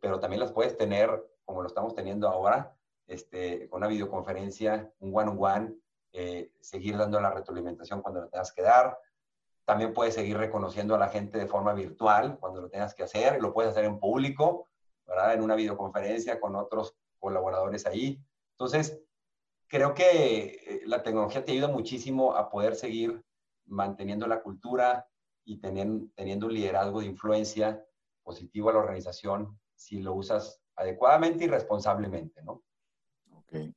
[0.01, 1.11] pero también las puedes tener,
[1.45, 2.75] como lo estamos teniendo ahora,
[3.07, 5.77] este, con una videoconferencia, un one-on-one,
[6.13, 8.99] eh, seguir dando la retroalimentación cuando lo tengas que dar.
[9.65, 13.41] También puedes seguir reconociendo a la gente de forma virtual cuando lo tengas que hacer.
[13.41, 14.69] Lo puedes hacer en público,
[15.07, 15.35] ¿verdad?
[15.35, 18.23] En una videoconferencia con otros colaboradores ahí.
[18.53, 19.01] Entonces,
[19.67, 23.23] creo que eh, la tecnología te ayuda muchísimo a poder seguir
[23.67, 25.07] manteniendo la cultura,
[25.49, 27.83] y teniendo, teniendo un liderazgo de influencia
[28.23, 32.63] positivo a la organización si lo usas adecuadamente y responsablemente, ¿no?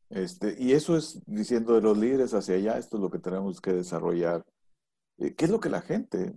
[0.10, 3.62] Este, y eso es diciendo de los líderes hacia allá, esto es lo que tenemos
[3.62, 4.45] que desarrollar.
[5.17, 6.34] Eh, ¿Qué es lo que la gente,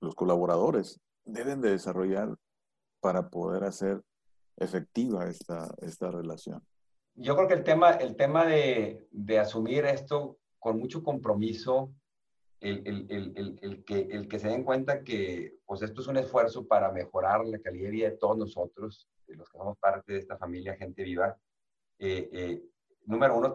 [0.00, 2.34] los colaboradores, deben de desarrollar
[3.00, 4.02] para poder hacer
[4.56, 6.62] efectiva esta, esta relación?
[7.14, 11.92] Yo creo que el tema, el tema de, de asumir esto con mucho compromiso,
[12.60, 16.66] el, el, el, que, el que se den cuenta que pues esto es un esfuerzo
[16.66, 20.18] para mejorar la calidad de vida de todos nosotros, de los que somos parte de
[20.18, 21.38] esta familia Gente Viva.
[22.02, 22.62] Eh, eh,
[23.04, 23.54] número uno,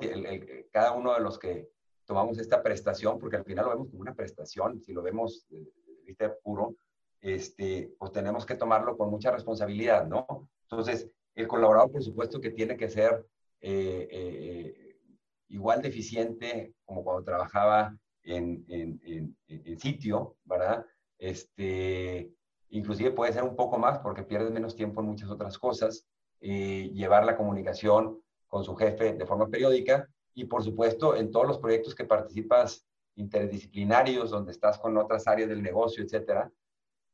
[0.72, 1.68] cada uno de los que
[2.06, 5.68] tomamos esta prestación, porque al final lo vemos como una prestación, si lo vemos de,
[6.06, 6.76] vista puro,
[7.20, 10.48] este, pues tenemos que tomarlo con mucha responsabilidad, ¿no?
[10.70, 13.26] Entonces, el colaborador, por supuesto, que tiene que ser
[13.60, 15.00] eh,
[15.48, 20.86] igual de eficiente como cuando trabajaba en, en, en, sitio, ¿verdad?
[21.18, 22.32] Este,
[22.70, 26.08] inclusive puede ser un poco más porque pierde menos tiempo en muchas otras cosas,
[26.42, 28.22] eh, llevar la comunicación
[28.56, 32.88] con su jefe de forma periódica y por supuesto en todos los proyectos que participas
[33.18, 36.50] interdisciplinarios, donde estás con otras áreas del negocio, etcétera,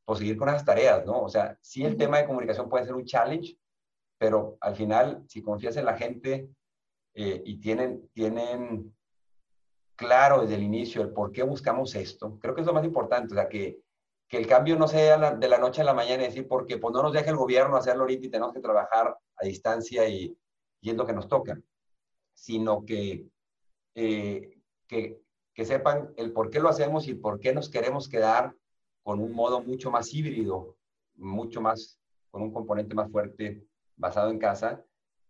[0.06, 1.20] pues seguir con esas tareas, ¿no?
[1.20, 3.58] O sea, sí el tema de comunicación puede ser un challenge,
[4.20, 6.48] pero al final, si confías en la gente
[7.16, 8.96] eh, y tienen, tienen
[9.96, 13.34] claro desde el inicio el por qué buscamos esto, creo que es lo más importante,
[13.34, 13.80] o sea, que,
[14.30, 16.94] que el cambio no sea de la noche a la mañana y decir, porque pues
[16.94, 20.38] no nos deja el gobierno hacerlo ahorita y tenemos que trabajar a distancia y,
[20.82, 21.62] y es lo que nos toca,
[22.34, 23.28] sino que,
[23.96, 25.22] eh, que,
[25.54, 28.56] que sepan el por qué lo hacemos y por qué nos queremos quedar
[29.04, 30.76] con un modo mucho más híbrido,
[31.16, 33.64] mucho más, con un componente más fuerte
[33.96, 34.84] basado en casa.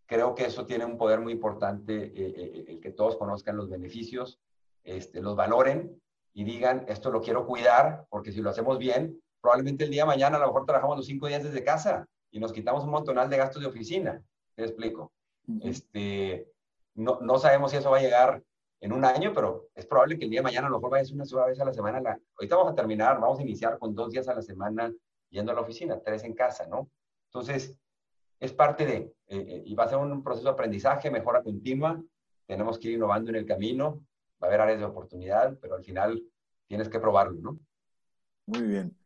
[0.06, 3.70] Creo que eso tiene un poder muy importante, eh, eh, el que todos conozcan los
[3.70, 4.40] beneficios,
[4.84, 6.02] este, los valoren
[6.34, 10.08] y digan, esto lo quiero cuidar, porque si lo hacemos bien, probablemente el día de
[10.08, 13.30] mañana a lo mejor trabajamos los cinco días desde casa y nos quitamos un montonal
[13.30, 14.22] de gastos de oficina.
[14.56, 15.12] Te explico.
[15.62, 16.52] Este,
[16.96, 18.44] no, no sabemos si eso va a llegar
[18.82, 21.12] en un año, pero es probable que el día de mañana a lo mejor vayas
[21.12, 22.02] una sola vez a la semana.
[22.02, 24.92] La, ahorita vamos a terminar, vamos a iniciar con dos días a la semana
[25.30, 26.90] yendo a la oficina, tres en casa, ¿no?
[27.28, 27.78] Entonces,
[28.40, 32.04] es parte de, eh, eh, y va a ser un proceso de aprendizaje, mejora continua,
[32.48, 34.04] tenemos que ir innovando en el camino,
[34.42, 36.22] va a haber áreas de oportunidad, pero al final
[36.68, 37.60] tienes que probarlo, ¿no?
[38.48, 38.98] Muy bien.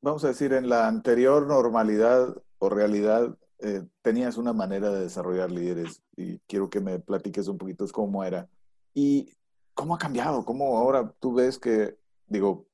[0.00, 5.50] vamos a decir, en la anterior normalidad o realidad, eh, tenías una manera de desarrollar
[5.50, 8.48] líderes y quiero que me platiques un poquito cómo era.
[8.94, 9.34] ¿Y
[9.74, 10.44] cómo ha cambiado?
[10.44, 12.66] ¿Cómo ahora tú ves que, digo,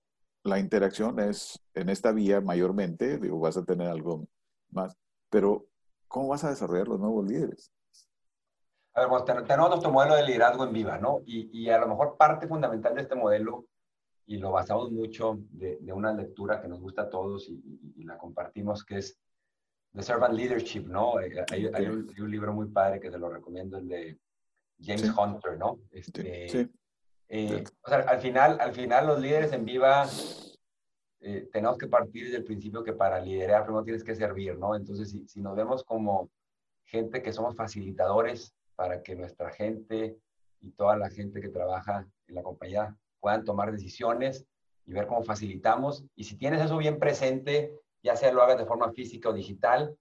[0.45, 4.27] la interacción es en esta vía mayormente, digo, vas a tener algo
[4.71, 4.97] más,
[5.29, 5.67] pero
[6.09, 7.73] ¿cómo vas a desarrollar los nuevos líderes?
[8.95, 11.21] A ver, pues tenemos nuestro modelo de liderazgo en viva, ¿no?
[11.27, 13.67] Y, y, a lo mejor parte fundamental de este modelo,
[14.27, 17.61] y lo basamos mucho de, de una lectura que nos gusta a todos y,
[17.97, 19.19] y, la compartimos, que es
[19.97, 21.19] The Servant Leadership, ¿no?
[21.21, 24.19] Eh, hay, hay, un, hay, un, libro muy padre que te lo recomiendo, el de
[24.79, 25.11] James sí.
[25.17, 25.79] Hunter, ¿no?
[25.91, 26.71] Este, sí.
[27.29, 30.07] Eh, o sea, al final, al final los líderes en viva
[31.21, 34.77] eh, tenemos que partir desde el principio que para liderar primero tienes que servir, ¿no?
[34.77, 36.31] Entonces, si, si, nos vemos como
[36.85, 40.19] gente que somos facilitadores para que nuestra gente
[40.61, 44.47] y toda la gente que trabaja en la compañía puedan tomar decisiones
[44.85, 46.05] y ver cómo facilitamos.
[46.15, 49.97] Y si tienes eso bien presente, ya sea lo hagas de forma física o digital,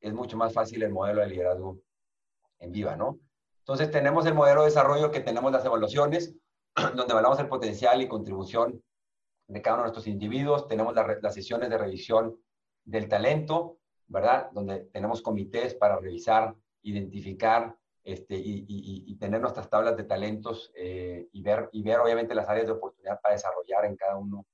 [0.00, 1.78] es mucho más fácil el modelo de liderazgo
[2.58, 3.18] en viva, ¿no?
[3.58, 6.34] Entonces tenemos el modelo de desarrollo que tenemos las evaluaciones,
[6.96, 8.82] donde evaluamos el potencial y contribución
[9.46, 12.36] de cada uno de nuestros individuos, tenemos la, las sesiones de revisión
[12.84, 14.50] del talento, ¿verdad?
[14.52, 21.42] Donde tenemos comités para revisar, identificar este, y tener nuestras tablas de talentos eh, y,
[21.42, 24.46] ver, y ver obviamente las áreas de oportunidad para desarrollar en cada uno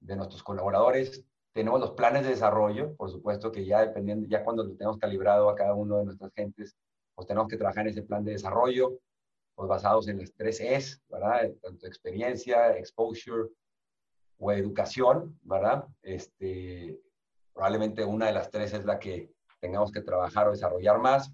[0.00, 1.24] de nuestros colaboradores.
[1.54, 5.48] Tenemos los planes de desarrollo, por supuesto que ya dependiendo, ya cuando lo tenemos calibrado
[5.48, 6.76] a cada uno de nuestras gentes,
[7.14, 8.98] pues tenemos que trabajar en ese plan de desarrollo,
[9.54, 11.48] pues basados en las tres E's, ¿verdad?
[11.62, 13.50] Tanto experiencia, exposure
[14.38, 15.84] o educación, ¿verdad?
[16.02, 16.98] Este,
[17.52, 21.32] probablemente una de las tres es la que tengamos que trabajar o desarrollar más.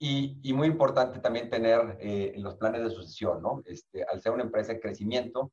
[0.00, 3.62] Y, y muy importante también tener eh, los planes de sucesión, ¿no?
[3.64, 5.52] Este, al ser una empresa en crecimiento,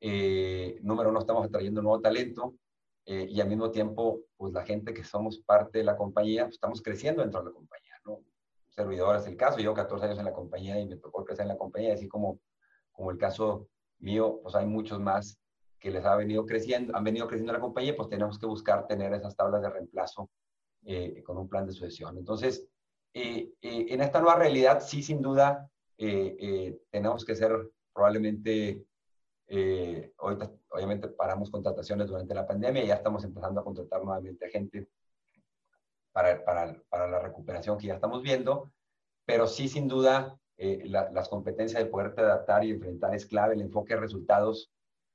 [0.00, 2.54] eh, número uno, estamos atrayendo nuevo talento
[3.04, 6.54] eh, y al mismo tiempo, pues la gente que somos parte de la compañía, pues,
[6.54, 8.20] estamos creciendo dentro de la compañía, ¿no?
[8.68, 11.48] Servidor es el caso, llevo 14 años en la compañía y me tocó crecer en
[11.48, 12.38] la compañía, así como,
[12.92, 15.38] como el caso mío, pues hay muchos más
[15.78, 19.12] que les ha venido creciendo, han venido creciendo la compañía, pues tenemos que buscar tener
[19.14, 20.28] esas tablas de reemplazo
[20.84, 22.16] eh, con un plan de sucesión.
[22.18, 22.66] Entonces,
[23.14, 28.84] eh, eh, en esta nueva realidad, sí, sin duda, tenemos que ser probablemente
[29.50, 34.50] eh, ahorita, obviamente, paramos contrataciones durante la pandemia y ya estamos empezando a contratar nuevamente
[34.50, 34.88] gente
[36.12, 38.70] para, para, para la recuperación que ya estamos viendo,
[39.24, 43.54] pero sí, sin duda, eh, la, las competencias de poderte adaptar y enfrentar es clave,
[43.54, 44.70] el enfoque de resultados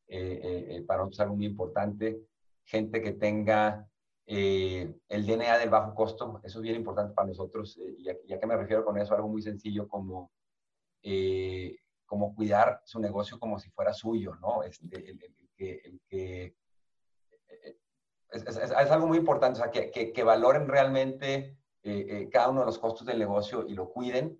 [0.07, 2.19] eh, para nosotros es algo muy importante,
[2.65, 3.87] gente que tenga
[4.25, 8.55] el DNA del bajo costo, eso es bien importante para nosotros, y a, qué me
[8.55, 10.31] refiero con eso, algo muy sencillo como
[12.13, 14.61] como cuidar su negocio como si fuera suyo, ¿no?
[14.61, 16.55] Este, el, el, que, el que
[17.47, 17.77] eh,
[18.29, 22.29] es, es, es, algo muy importante, o sea, que, que, que valoren realmente eh, eh,
[22.31, 24.39] cada uno de los costos del negocio y lo cuiden,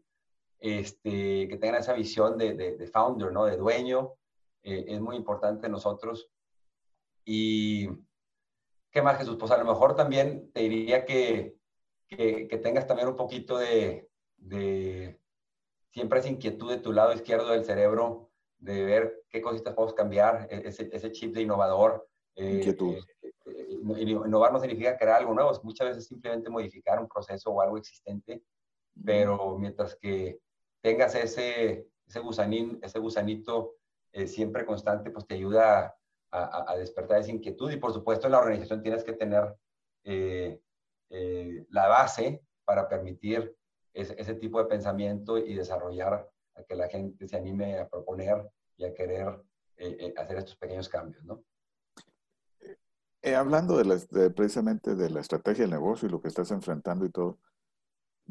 [0.60, 3.46] este, que tengan esa visión de, de, de founder, ¿no?
[3.46, 4.14] De dueño,
[4.62, 6.30] eh, es muy importante nosotros.
[7.26, 7.90] Y,
[8.92, 9.38] ¿qué más, Jesús?
[9.40, 11.56] Pues a lo mejor también te diría que,
[12.08, 15.23] que, que tengas también un poquito de, de
[15.94, 20.48] siempre esa inquietud de tu lado izquierdo del cerebro de ver qué cositas podemos cambiar,
[20.50, 22.08] e-, ese, ese chip de innovador.
[22.36, 22.96] Eh, inquietud.
[23.22, 27.62] Eh, eh, innovar no significa crear algo nuevo, muchas veces simplemente modificar un proceso o
[27.62, 28.44] algo existente,
[29.04, 30.40] pero mientras que
[30.82, 33.76] tengas ese, ese, gusanín, ese gusanito
[34.12, 35.96] eh, siempre constante, pues te ayuda
[36.32, 39.56] a, despertar esa inquietud y por supuesto en la organización tienes que tener
[40.04, 40.60] eh,
[41.12, 43.56] eh, la base para permitir
[43.94, 48.86] ese, tipo de pensamiento y desarrollar a que la gente se anime a proponer y
[48.86, 49.42] a querer
[49.78, 51.44] eh, hacer estos pequeños cambios, ¿no?
[53.38, 57.40] hablando de, precisamente de la estrategia del negocio y lo que estás enfrentando y todo,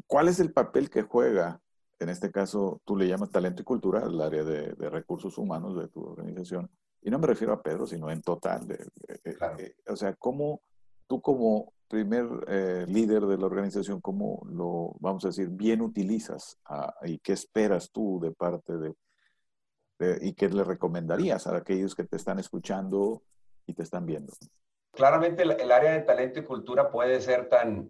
[0.05, 1.59] ¿cuál es el papel que juega,
[1.97, 5.75] en este caso tú le llamas talento y cultura, el área de, de recursos humanos
[5.75, 6.69] de tu organización,
[7.03, 8.65] y no me refiero a Pedro, sino en total.
[8.71, 10.61] Eh, o sea, ¿cómo
[11.07, 16.57] tú como primer eh, líder de la organización, cómo lo, vamos a decir, bien utilizas
[17.03, 18.93] y qué esperas tú de parte de,
[20.21, 23.23] y qué le recomendarías a aquellos que te están escuchando
[23.65, 24.33] y te están viendo?
[24.91, 27.89] Claramente el, área de talento y cultura puede ser tan,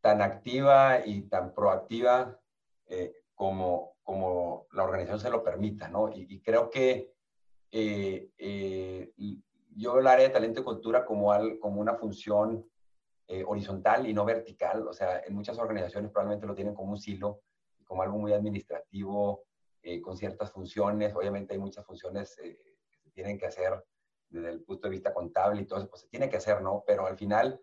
[0.00, 2.38] tan activa y tan proactiva
[2.86, 6.10] eh, como, como la organización se lo permita, ¿no?
[6.14, 7.16] y creo que
[7.78, 9.12] eh, eh,
[9.76, 12.68] yo el área de talento y cultura como, al, como una función
[13.28, 14.86] eh, horizontal y no vertical.
[14.88, 17.42] O sea, en muchas organizaciones probablemente lo tienen como un silo,
[17.84, 19.44] como algo muy administrativo,
[20.02, 21.14] con ciertas funciones.
[21.14, 23.84] Obviamente hay muchas funciones que se tienen que hacer
[24.28, 26.82] desde el punto de vista contable y todo eso, pues se tiene que hacer, ¿no?
[26.84, 27.60] Pero al final,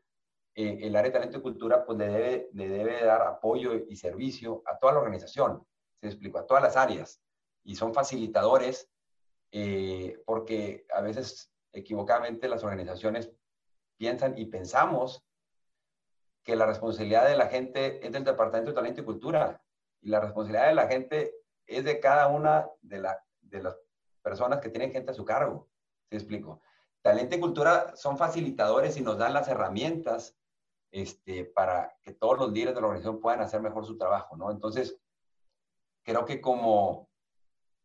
[0.56, 4.64] el área de talento y cultura, pues le debe, le debe dar apoyo y servicio
[4.66, 5.66] a toda la organización,
[6.00, 7.22] se explico, a todas las áreas.
[7.64, 8.90] Y son facilitadores
[9.52, 13.32] eh, porque a veces equivocadamente las organizaciones
[13.98, 15.26] piensan y pensamos
[16.44, 19.62] que la responsabilidad de la gente es del Departamento de Talento y Cultura
[20.02, 23.78] y la responsabilidad de la gente es de cada una de, la, de las
[24.22, 25.70] personas que tienen gente a su cargo.
[26.10, 26.62] ¿Se explico?
[27.02, 30.38] Talento y Cultura son facilitadores y nos dan las herramientas
[30.92, 34.52] este, para que todos los líderes de la organización puedan hacer mejor su trabajo, ¿no?
[34.52, 35.00] Entonces,
[36.04, 37.10] creo que como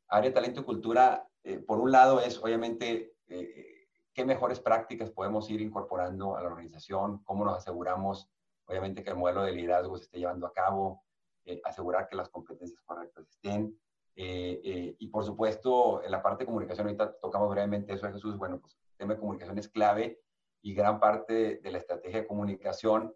[0.09, 3.78] área de talento y cultura eh, por un lado es obviamente eh,
[4.19, 8.29] qué mejores prácticas podemos ir incorporando a la organización, cómo nos aseguramos
[8.67, 11.05] obviamente que el modelo de liderazgo se esté llevando a cabo,
[11.45, 13.79] eh, asegurar que las competencias correctas estén.
[14.17, 18.77] y por supuesto, en la parte de comunicación, ahorita tocamos brevemente eso, Jesús, bueno, pues
[18.91, 20.21] el tema de comunicación es clave
[20.63, 23.15] y gran parte de la estrategia de comunicación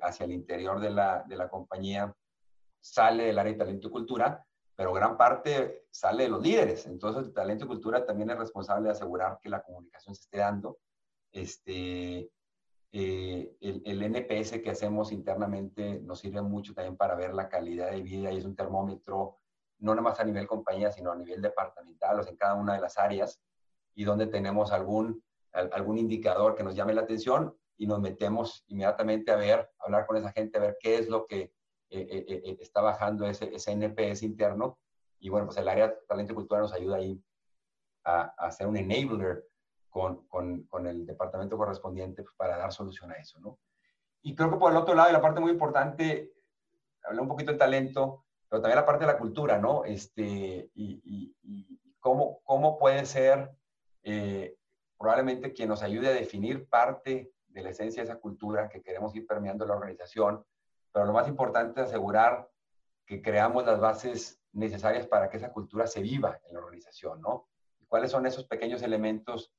[0.00, 2.14] hacia el interior de la, de la compañía
[2.80, 4.46] sale del área de talento y cultura,
[4.78, 6.86] pero gran parte sale de los líderes.
[6.86, 10.78] Entonces, talento y cultura también es responsable de asegurar que la comunicación se esté dando.
[11.32, 12.30] Este,
[12.92, 18.02] eh, el, NPS que hacemos internamente nos sirve mucho también para ver la calidad de
[18.02, 19.38] vida y es un termómetro,
[19.80, 22.74] no nada más a nivel compañía, sino a nivel departamental, o sea, en cada una
[22.74, 23.40] de las áreas,
[23.96, 29.32] y donde tenemos algún, algún indicador que nos llame la atención y nos metemos inmediatamente
[29.32, 31.52] a ver, hablar con esa gente, a ver qué es lo que
[31.90, 34.78] eh, eh, eh, está bajando ese, ese, NPS interno.
[35.18, 37.22] Y bueno, pues el área de talento y cultura nos ayuda ahí
[38.04, 39.44] a, hacer un enabler
[39.88, 43.58] con, con, con, el departamento correspondiente pues, para dar solución a eso, ¿no?
[44.22, 46.32] Y creo que por el otro lado, y la parte muy importante,
[47.04, 49.84] hablé un poquito del talento, pero también la parte de la cultura, ¿no?
[49.84, 53.50] Este, y, y, cómo, cómo puede ser
[54.98, 59.14] probablemente quien nos ayude a definir parte de la esencia de esa cultura que queremos
[59.14, 60.44] ir permeando en la organización,
[60.98, 62.50] pero lo más importante es asegurar
[63.06, 67.46] que creamos las bases necesarias para que esa cultura se viva en la organización, ¿no?
[67.86, 69.52] ¿Cuáles son esos pequeños elementos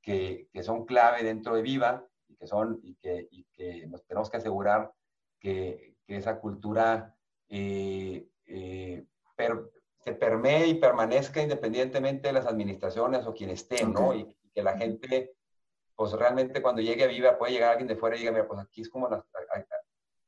[0.00, 4.06] que, que son clave dentro de Viva y que, son, y que, y que nos
[4.06, 4.90] tenemos que asegurar
[5.38, 7.14] que, que esa cultura
[7.50, 9.04] eh, eh,
[9.98, 14.14] se permee y permanezca independientemente de las administraciones o quien esté, ¿no?
[14.14, 15.34] Y, que la gente,
[15.94, 18.60] pues realmente cuando llegue a Viva, puede llegar alguien de fuera y diga, mira, pues
[18.60, 19.22] aquí es como las,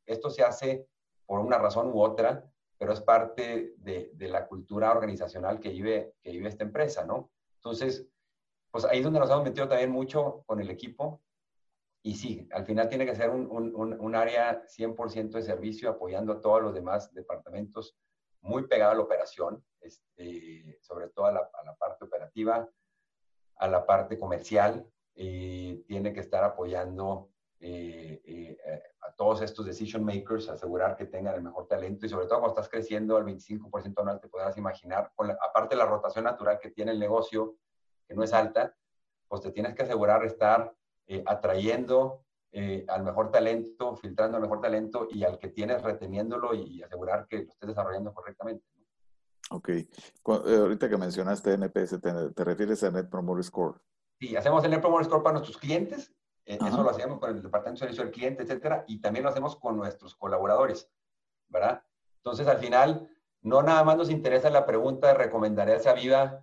[0.08, 0.88] esto se hace
[1.26, 6.30] por una razón u otra, pero es parte de, la cultura organizacional que vive, que
[6.30, 7.30] vive esta empresa, ¿no?
[7.56, 8.06] Entonces,
[8.70, 11.22] pues ahí es donde nos hemos metido también mucho con el equipo.
[12.02, 16.40] Y sí, al final tiene que ser un, un, área 100% de servicio, apoyando a
[16.40, 17.96] todos los demás departamentos,
[18.40, 22.68] muy pegado a la operación, este, sobre todo a la, parte operativa,
[23.56, 27.30] a la parte comercial, y tiene que estar apoyando
[27.60, 28.56] eh, eh,
[29.00, 32.54] a todos estos decision makers, asegurar que tengan el mejor talento y sobre todo cuando
[32.54, 36.70] estás creciendo al 25% anual, te podrás imaginar, con aparte de la rotación natural que
[36.70, 37.56] tiene el negocio,
[38.06, 38.76] que no es alta,
[39.26, 40.72] pues te tienes que asegurar estar
[41.06, 42.24] eh, atrayendo
[42.88, 47.44] al mejor talento, filtrando al mejor talento y al que tienes reteniéndolo y, asegurar que
[47.44, 48.64] lo estés desarrollando correctamente.
[49.50, 49.70] Ok.
[50.24, 53.80] ahorita que mencionaste NPS, ¿te, ¿te, refieres a Net Promoter Score?
[54.18, 56.10] Sí, hacemos el Net Promoter Score para nuestros clientes
[56.48, 59.28] eh, eso lo hacemos con el departamento de servicio al cliente, etcétera, y también lo
[59.28, 60.90] hacemos con nuestros colaboradores,
[61.48, 61.82] ¿verdad?
[62.16, 63.06] Entonces, al final,
[63.42, 66.42] no nada más nos interesa la pregunta de recomendaré a Viva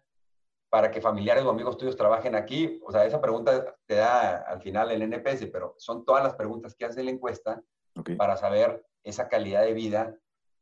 [0.70, 2.80] para que familiares o amigos tuyos trabajen aquí?
[2.86, 6.76] O sea, esa pregunta te da al final el NPS, pero son todas las preguntas
[6.76, 7.64] que hace la encuesta
[8.18, 10.16] para saber esa calidad de vida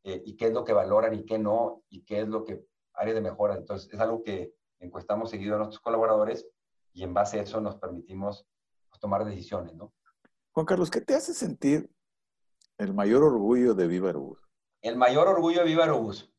[0.04, 2.64] eh, y qué es lo que valoran y qué no, y qué es lo que
[2.94, 3.56] áreas de mejora.
[3.56, 6.48] Entonces, es algo que encuestamos seguido a nuestros colaboradores
[6.94, 8.48] y en base a eso nos permitimos
[9.04, 9.92] tomar decisiones, ¿no?
[10.54, 11.90] Juan Carlos, ¿qué te hace sentir
[12.78, 14.40] el mayor orgullo de Viva Aerobús?
[14.82, 16.34] El mayor orgullo de Viva Aerobús.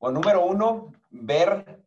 [0.00, 1.84] Bueno, número uno, ver,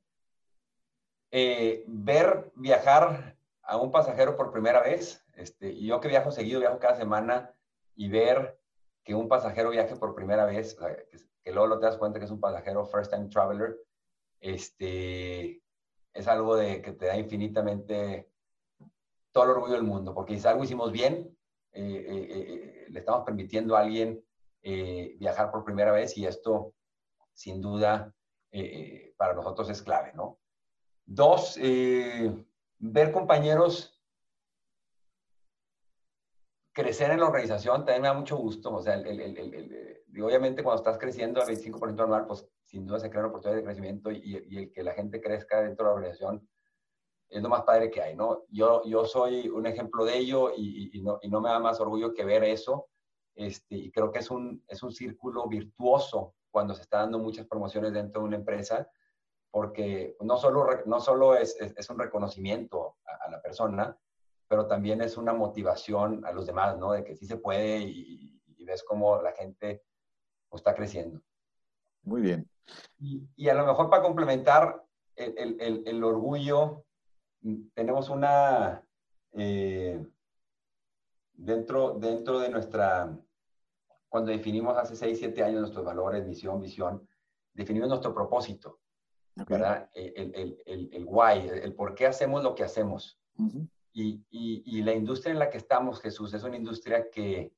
[1.29, 5.25] eh, ver viajar a un pasajero por primera vez.
[5.35, 7.53] Este, y yo que viajo seguido, viajo cada semana,
[7.93, 8.57] y ver
[9.03, 12.31] que un pasajero viaje por primera vez, que, luego lo te das cuenta que es
[12.31, 13.77] un pasajero first time traveler,
[14.39, 15.61] este,
[16.13, 18.32] es algo de, que te da infinitamente
[19.33, 21.35] todo el orgullo del mundo, porque si algo hicimos bien,
[21.73, 24.23] eh, eh, eh, le estamos permitiendo a alguien
[25.19, 26.73] viajar por primera vez y esto,
[27.33, 28.15] sin duda,
[29.17, 30.39] para nosotros es clave, ¿no?
[31.05, 34.01] Dos, ver compañeros
[36.71, 38.73] crecer en la organización también me da mucho gusto.
[38.73, 43.63] O sea, obviamente cuando estás creciendo al 25% anual, pues sin duda se crean oportunidades
[43.63, 46.47] de crecimiento y, el que la gente crezca dentro de la organización
[47.33, 48.43] es lo más padre que hay, ¿no?
[48.49, 51.79] Yo, yo soy un ejemplo de ello y, y, no, y no me da más
[51.79, 52.87] orgullo que ver eso.
[53.35, 57.47] Este, y creo que es un, es un círculo virtuoso cuando se está dando muchas
[57.47, 58.87] promociones dentro de una empresa,
[59.49, 63.97] porque no solo, no solo es, es, un reconocimiento a, a la persona,
[64.47, 66.91] pero también es una motivación a los demás, ¿no?
[66.91, 68.29] De que sí se puede y,
[68.65, 69.83] ves cómo la gente
[70.47, 71.21] pues, está creciendo.
[72.03, 72.49] Muy bien.
[72.99, 76.85] Y, a lo mejor para complementar el, el, el, orgullo,
[77.73, 78.83] tenemos una,
[79.33, 80.05] eh,
[81.33, 83.17] dentro, dentro de nuestra,
[84.07, 87.07] cuando definimos hace 6, 7 años nuestros valores, misión, visión,
[87.53, 88.79] definimos nuestro propósito,
[89.35, 89.89] ¿verdad?
[89.93, 90.33] El,
[90.65, 93.19] el, el, why, el, por qué hacemos lo que hacemos.
[93.95, 97.53] Y, y, la industria en la que estamos, Jesús, es una industria que,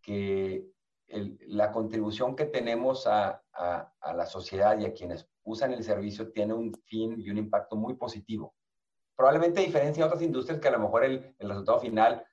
[0.00, 0.68] que
[1.08, 6.30] la contribución que tenemos a, a, a, la sociedad y a quienes usan el servicio
[6.32, 8.55] tiene un fin y un impacto muy positivo.
[9.16, 12.24] Probablemente a diferencia de otras industrias que a lo mejor el, resultado final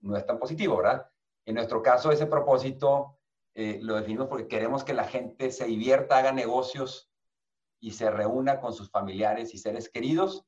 [0.00, 1.06] no es tan positivo, ¿verdad?
[1.44, 3.18] En nuestro caso, ese propósito
[3.54, 7.10] eh, lo definimos porque queremos que la gente se divierta, haga negocios
[7.78, 10.46] y se reúna con sus familiares y seres queridos,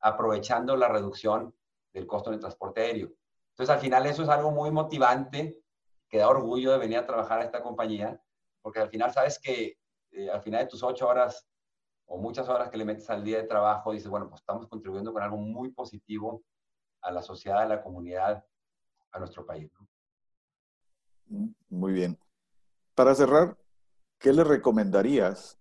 [0.00, 1.54] aprovechando la reducción
[1.92, 3.12] del costo del transporte aéreo.
[3.50, 5.60] Entonces, al final eso es algo muy motivante,
[6.08, 8.20] que da orgullo de venir a trabajar a esta compañía,
[8.62, 9.78] porque al final sabes que
[10.12, 11.46] eh, al final de tus ocho horas
[12.08, 15.12] o muchas horas que le metes al día de trabajo, dices, bueno, pues estamos contribuyendo
[15.12, 16.42] con algo muy positivo
[17.02, 18.44] a la sociedad, a la comunidad,
[19.12, 19.70] a nuestro país.
[21.68, 22.18] Muy bien.
[22.94, 23.56] Para cerrar,
[24.18, 25.58] ¿qué le recomendarías?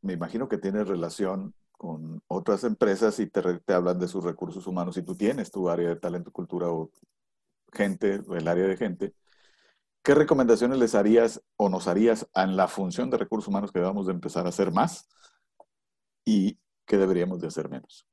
[0.00, 4.96] Me imagino que tiene relación con otras empresas y te, hablan de sus recursos humanos
[4.96, 6.90] y tú tienes tu área de talento, cultura o
[7.72, 9.14] gente, el área de gente,
[10.02, 14.06] ¿qué recomendaciones les harías o nos harías en la función de recursos humanos que debamos
[14.06, 15.08] de empezar a hacer más
[16.24, 18.06] y qué deberíamos de hacer menos?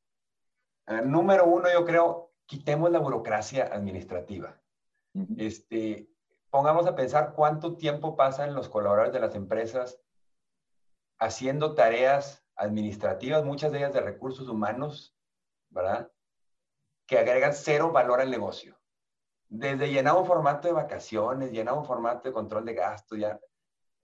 [1.06, 4.62] Número uno, yo creo, quitemos la burocracia administrativa.
[5.38, 6.10] este,
[6.50, 10.00] pongamos a pensar cuánto tiempo pasan los colaboradores de las empresas
[11.20, 15.16] haciendo tareas administrativas, muchas de ellas de recursos humanos,
[15.70, 16.12] ¿verdad?
[17.06, 18.80] Que agregan cero valor al negocio.
[19.50, 23.40] Desde llenar un formato de vacaciones, llenar un formato de control de gastos, ya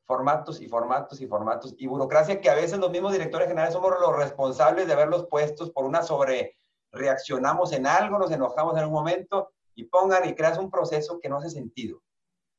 [0.05, 3.93] formatos y formatos y formatos y burocracia que a veces los mismos directores generales somos
[3.99, 6.55] los responsables de haberlos puestos por una sobre
[6.91, 11.29] reaccionamos en algo, nos enojamos en un momento y pongan y creas un proceso que
[11.29, 12.01] no hace sentido.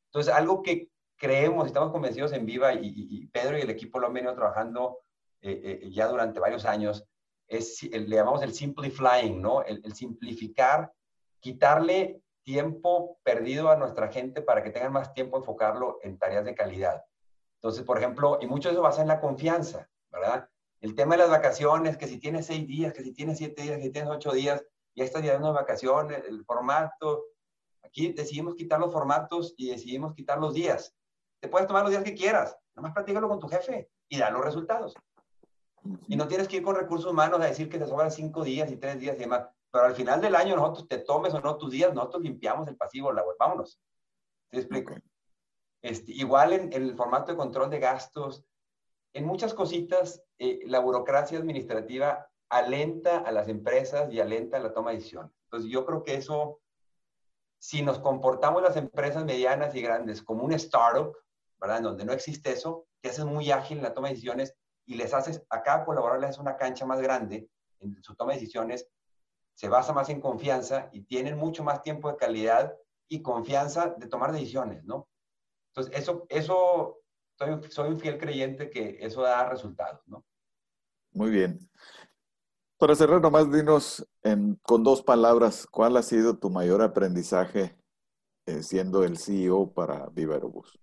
[0.06, 4.08] Entonces, algo que creemos, estamos convencidos en Viva y, y Pedro y el equipo lo
[4.08, 4.98] han venido trabajando
[5.46, 7.04] eh, eh, ya durante varios años,
[7.46, 9.62] es, le llamamos el simplifying, ¿no?
[9.62, 10.90] El, simplificar,
[11.38, 16.54] quitarle tiempo perdido a nuestra gente para que tengan más tiempo enfocarlo en tareas de
[16.54, 17.04] calidad.
[17.64, 20.50] Entonces, por ejemplo, y mucho de eso basa en la confianza, ¿verdad?
[20.82, 23.78] El tema de las vacaciones, que si tienes seis días, que si tienes siete días,
[23.78, 24.62] que si tienes ocho días,
[24.94, 27.24] ya estás ya de vacaciones, el formato.
[27.82, 30.94] Aquí decidimos quitar los formatos y decidimos quitar los días.
[31.40, 34.44] Te puedes tomar los días que quieras, nomás practícalo con tu jefe y da los
[34.44, 34.92] resultados.
[36.06, 38.70] Y no tienes que ir con recursos humanos a decir que te sobran cinco días
[38.70, 39.48] y tres días y demás.
[39.70, 42.76] Pero al final del año nosotros te tomes o no tus días, nosotros limpiamos el
[42.76, 43.36] pasivo, la web.
[43.38, 43.80] Vámonos.
[44.50, 44.92] ¿Te explico?
[45.84, 48.42] Este, igual en, el formato de control de gastos,
[49.12, 54.90] en muchas cositas, eh, la burocracia administrativa alenta a las empresas y alenta la toma
[54.90, 55.30] de decisiones.
[55.44, 56.62] Entonces yo creo que eso,
[57.58, 61.14] si nos comportamos las empresas medianas y grandes como un startup,
[61.60, 61.82] ¿verdad?
[61.82, 64.54] Donde no existe eso, que es muy ágil la toma de decisiones,
[64.86, 68.32] y les haces, a cada colaborador le haces una cancha más grande, en su toma
[68.32, 68.88] de decisiones
[69.52, 72.74] se basa más en confianza y tienen mucho más tiempo de calidad
[73.06, 75.08] y confianza de tomar decisiones, ¿no?
[75.76, 77.00] Entonces, eso, eso
[77.36, 80.24] soy, soy un fiel creyente que eso da resultados, ¿no?
[81.12, 81.68] Muy bien.
[82.78, 87.76] Para cerrar, nomás dinos en, con dos palabras, ¿cuál ha sido tu mayor aprendizaje
[88.46, 90.78] eh, siendo el CEO para Viva Aerobús?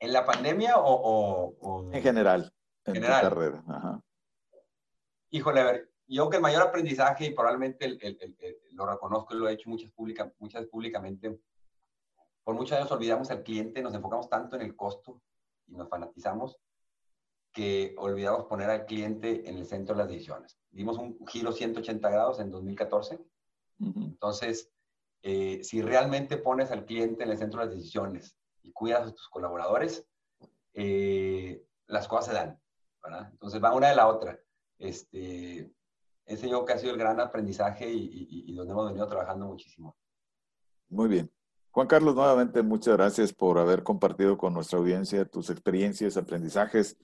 [0.00, 1.88] ¿En la pandemia o...?
[1.92, 2.52] En general,
[2.84, 3.20] en general.
[3.20, 3.64] tu carrera.
[3.68, 4.00] Ajá.
[5.30, 7.96] Híjole, a ver, yo que el mayor aprendizaje, y probablemente
[8.72, 11.38] lo reconozco y lo he hecho muchas, pública, muchas públicamente,
[12.46, 15.20] por muchos años olvidamos al cliente, nos enfocamos tanto en el costo
[15.66, 16.56] y nos fanatizamos
[17.52, 20.56] que olvidamos poner al cliente en el centro de las decisiones.
[20.70, 23.18] Dimos un giro 180 grados en 2014.
[23.80, 24.70] Entonces,
[25.22, 29.12] eh, si realmente pones al cliente en el centro de las decisiones y cuidas a
[29.12, 30.06] tus colaboradores,
[30.74, 32.60] eh, las cosas se dan.
[33.32, 34.38] Entonces, va una de la otra.
[34.78, 35.68] Este,
[36.24, 39.96] ese yo que ha sido el gran aprendizaje y, y donde hemos venido trabajando muchísimo.
[40.88, 41.35] Muy bien.
[41.76, 46.96] Juan Carlos, nuevamente muchas gracias por haber compartido con nuestra audiencia tus experiencias, aprendizajes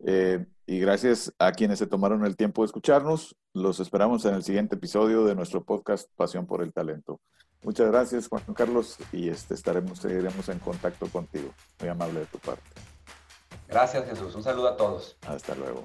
[0.00, 3.34] eh, y gracias a quienes se tomaron el tiempo de escucharnos.
[3.54, 7.20] Los esperamos en el siguiente episodio de nuestro podcast Pasión por el Talento.
[7.62, 11.54] Muchas gracias, Juan Carlos, y este, estaremos, seguiremos en contacto contigo.
[11.80, 12.68] Muy amable de tu parte.
[13.66, 14.34] Gracias, Jesús.
[14.34, 15.16] Un saludo a todos.
[15.26, 15.84] Hasta luego.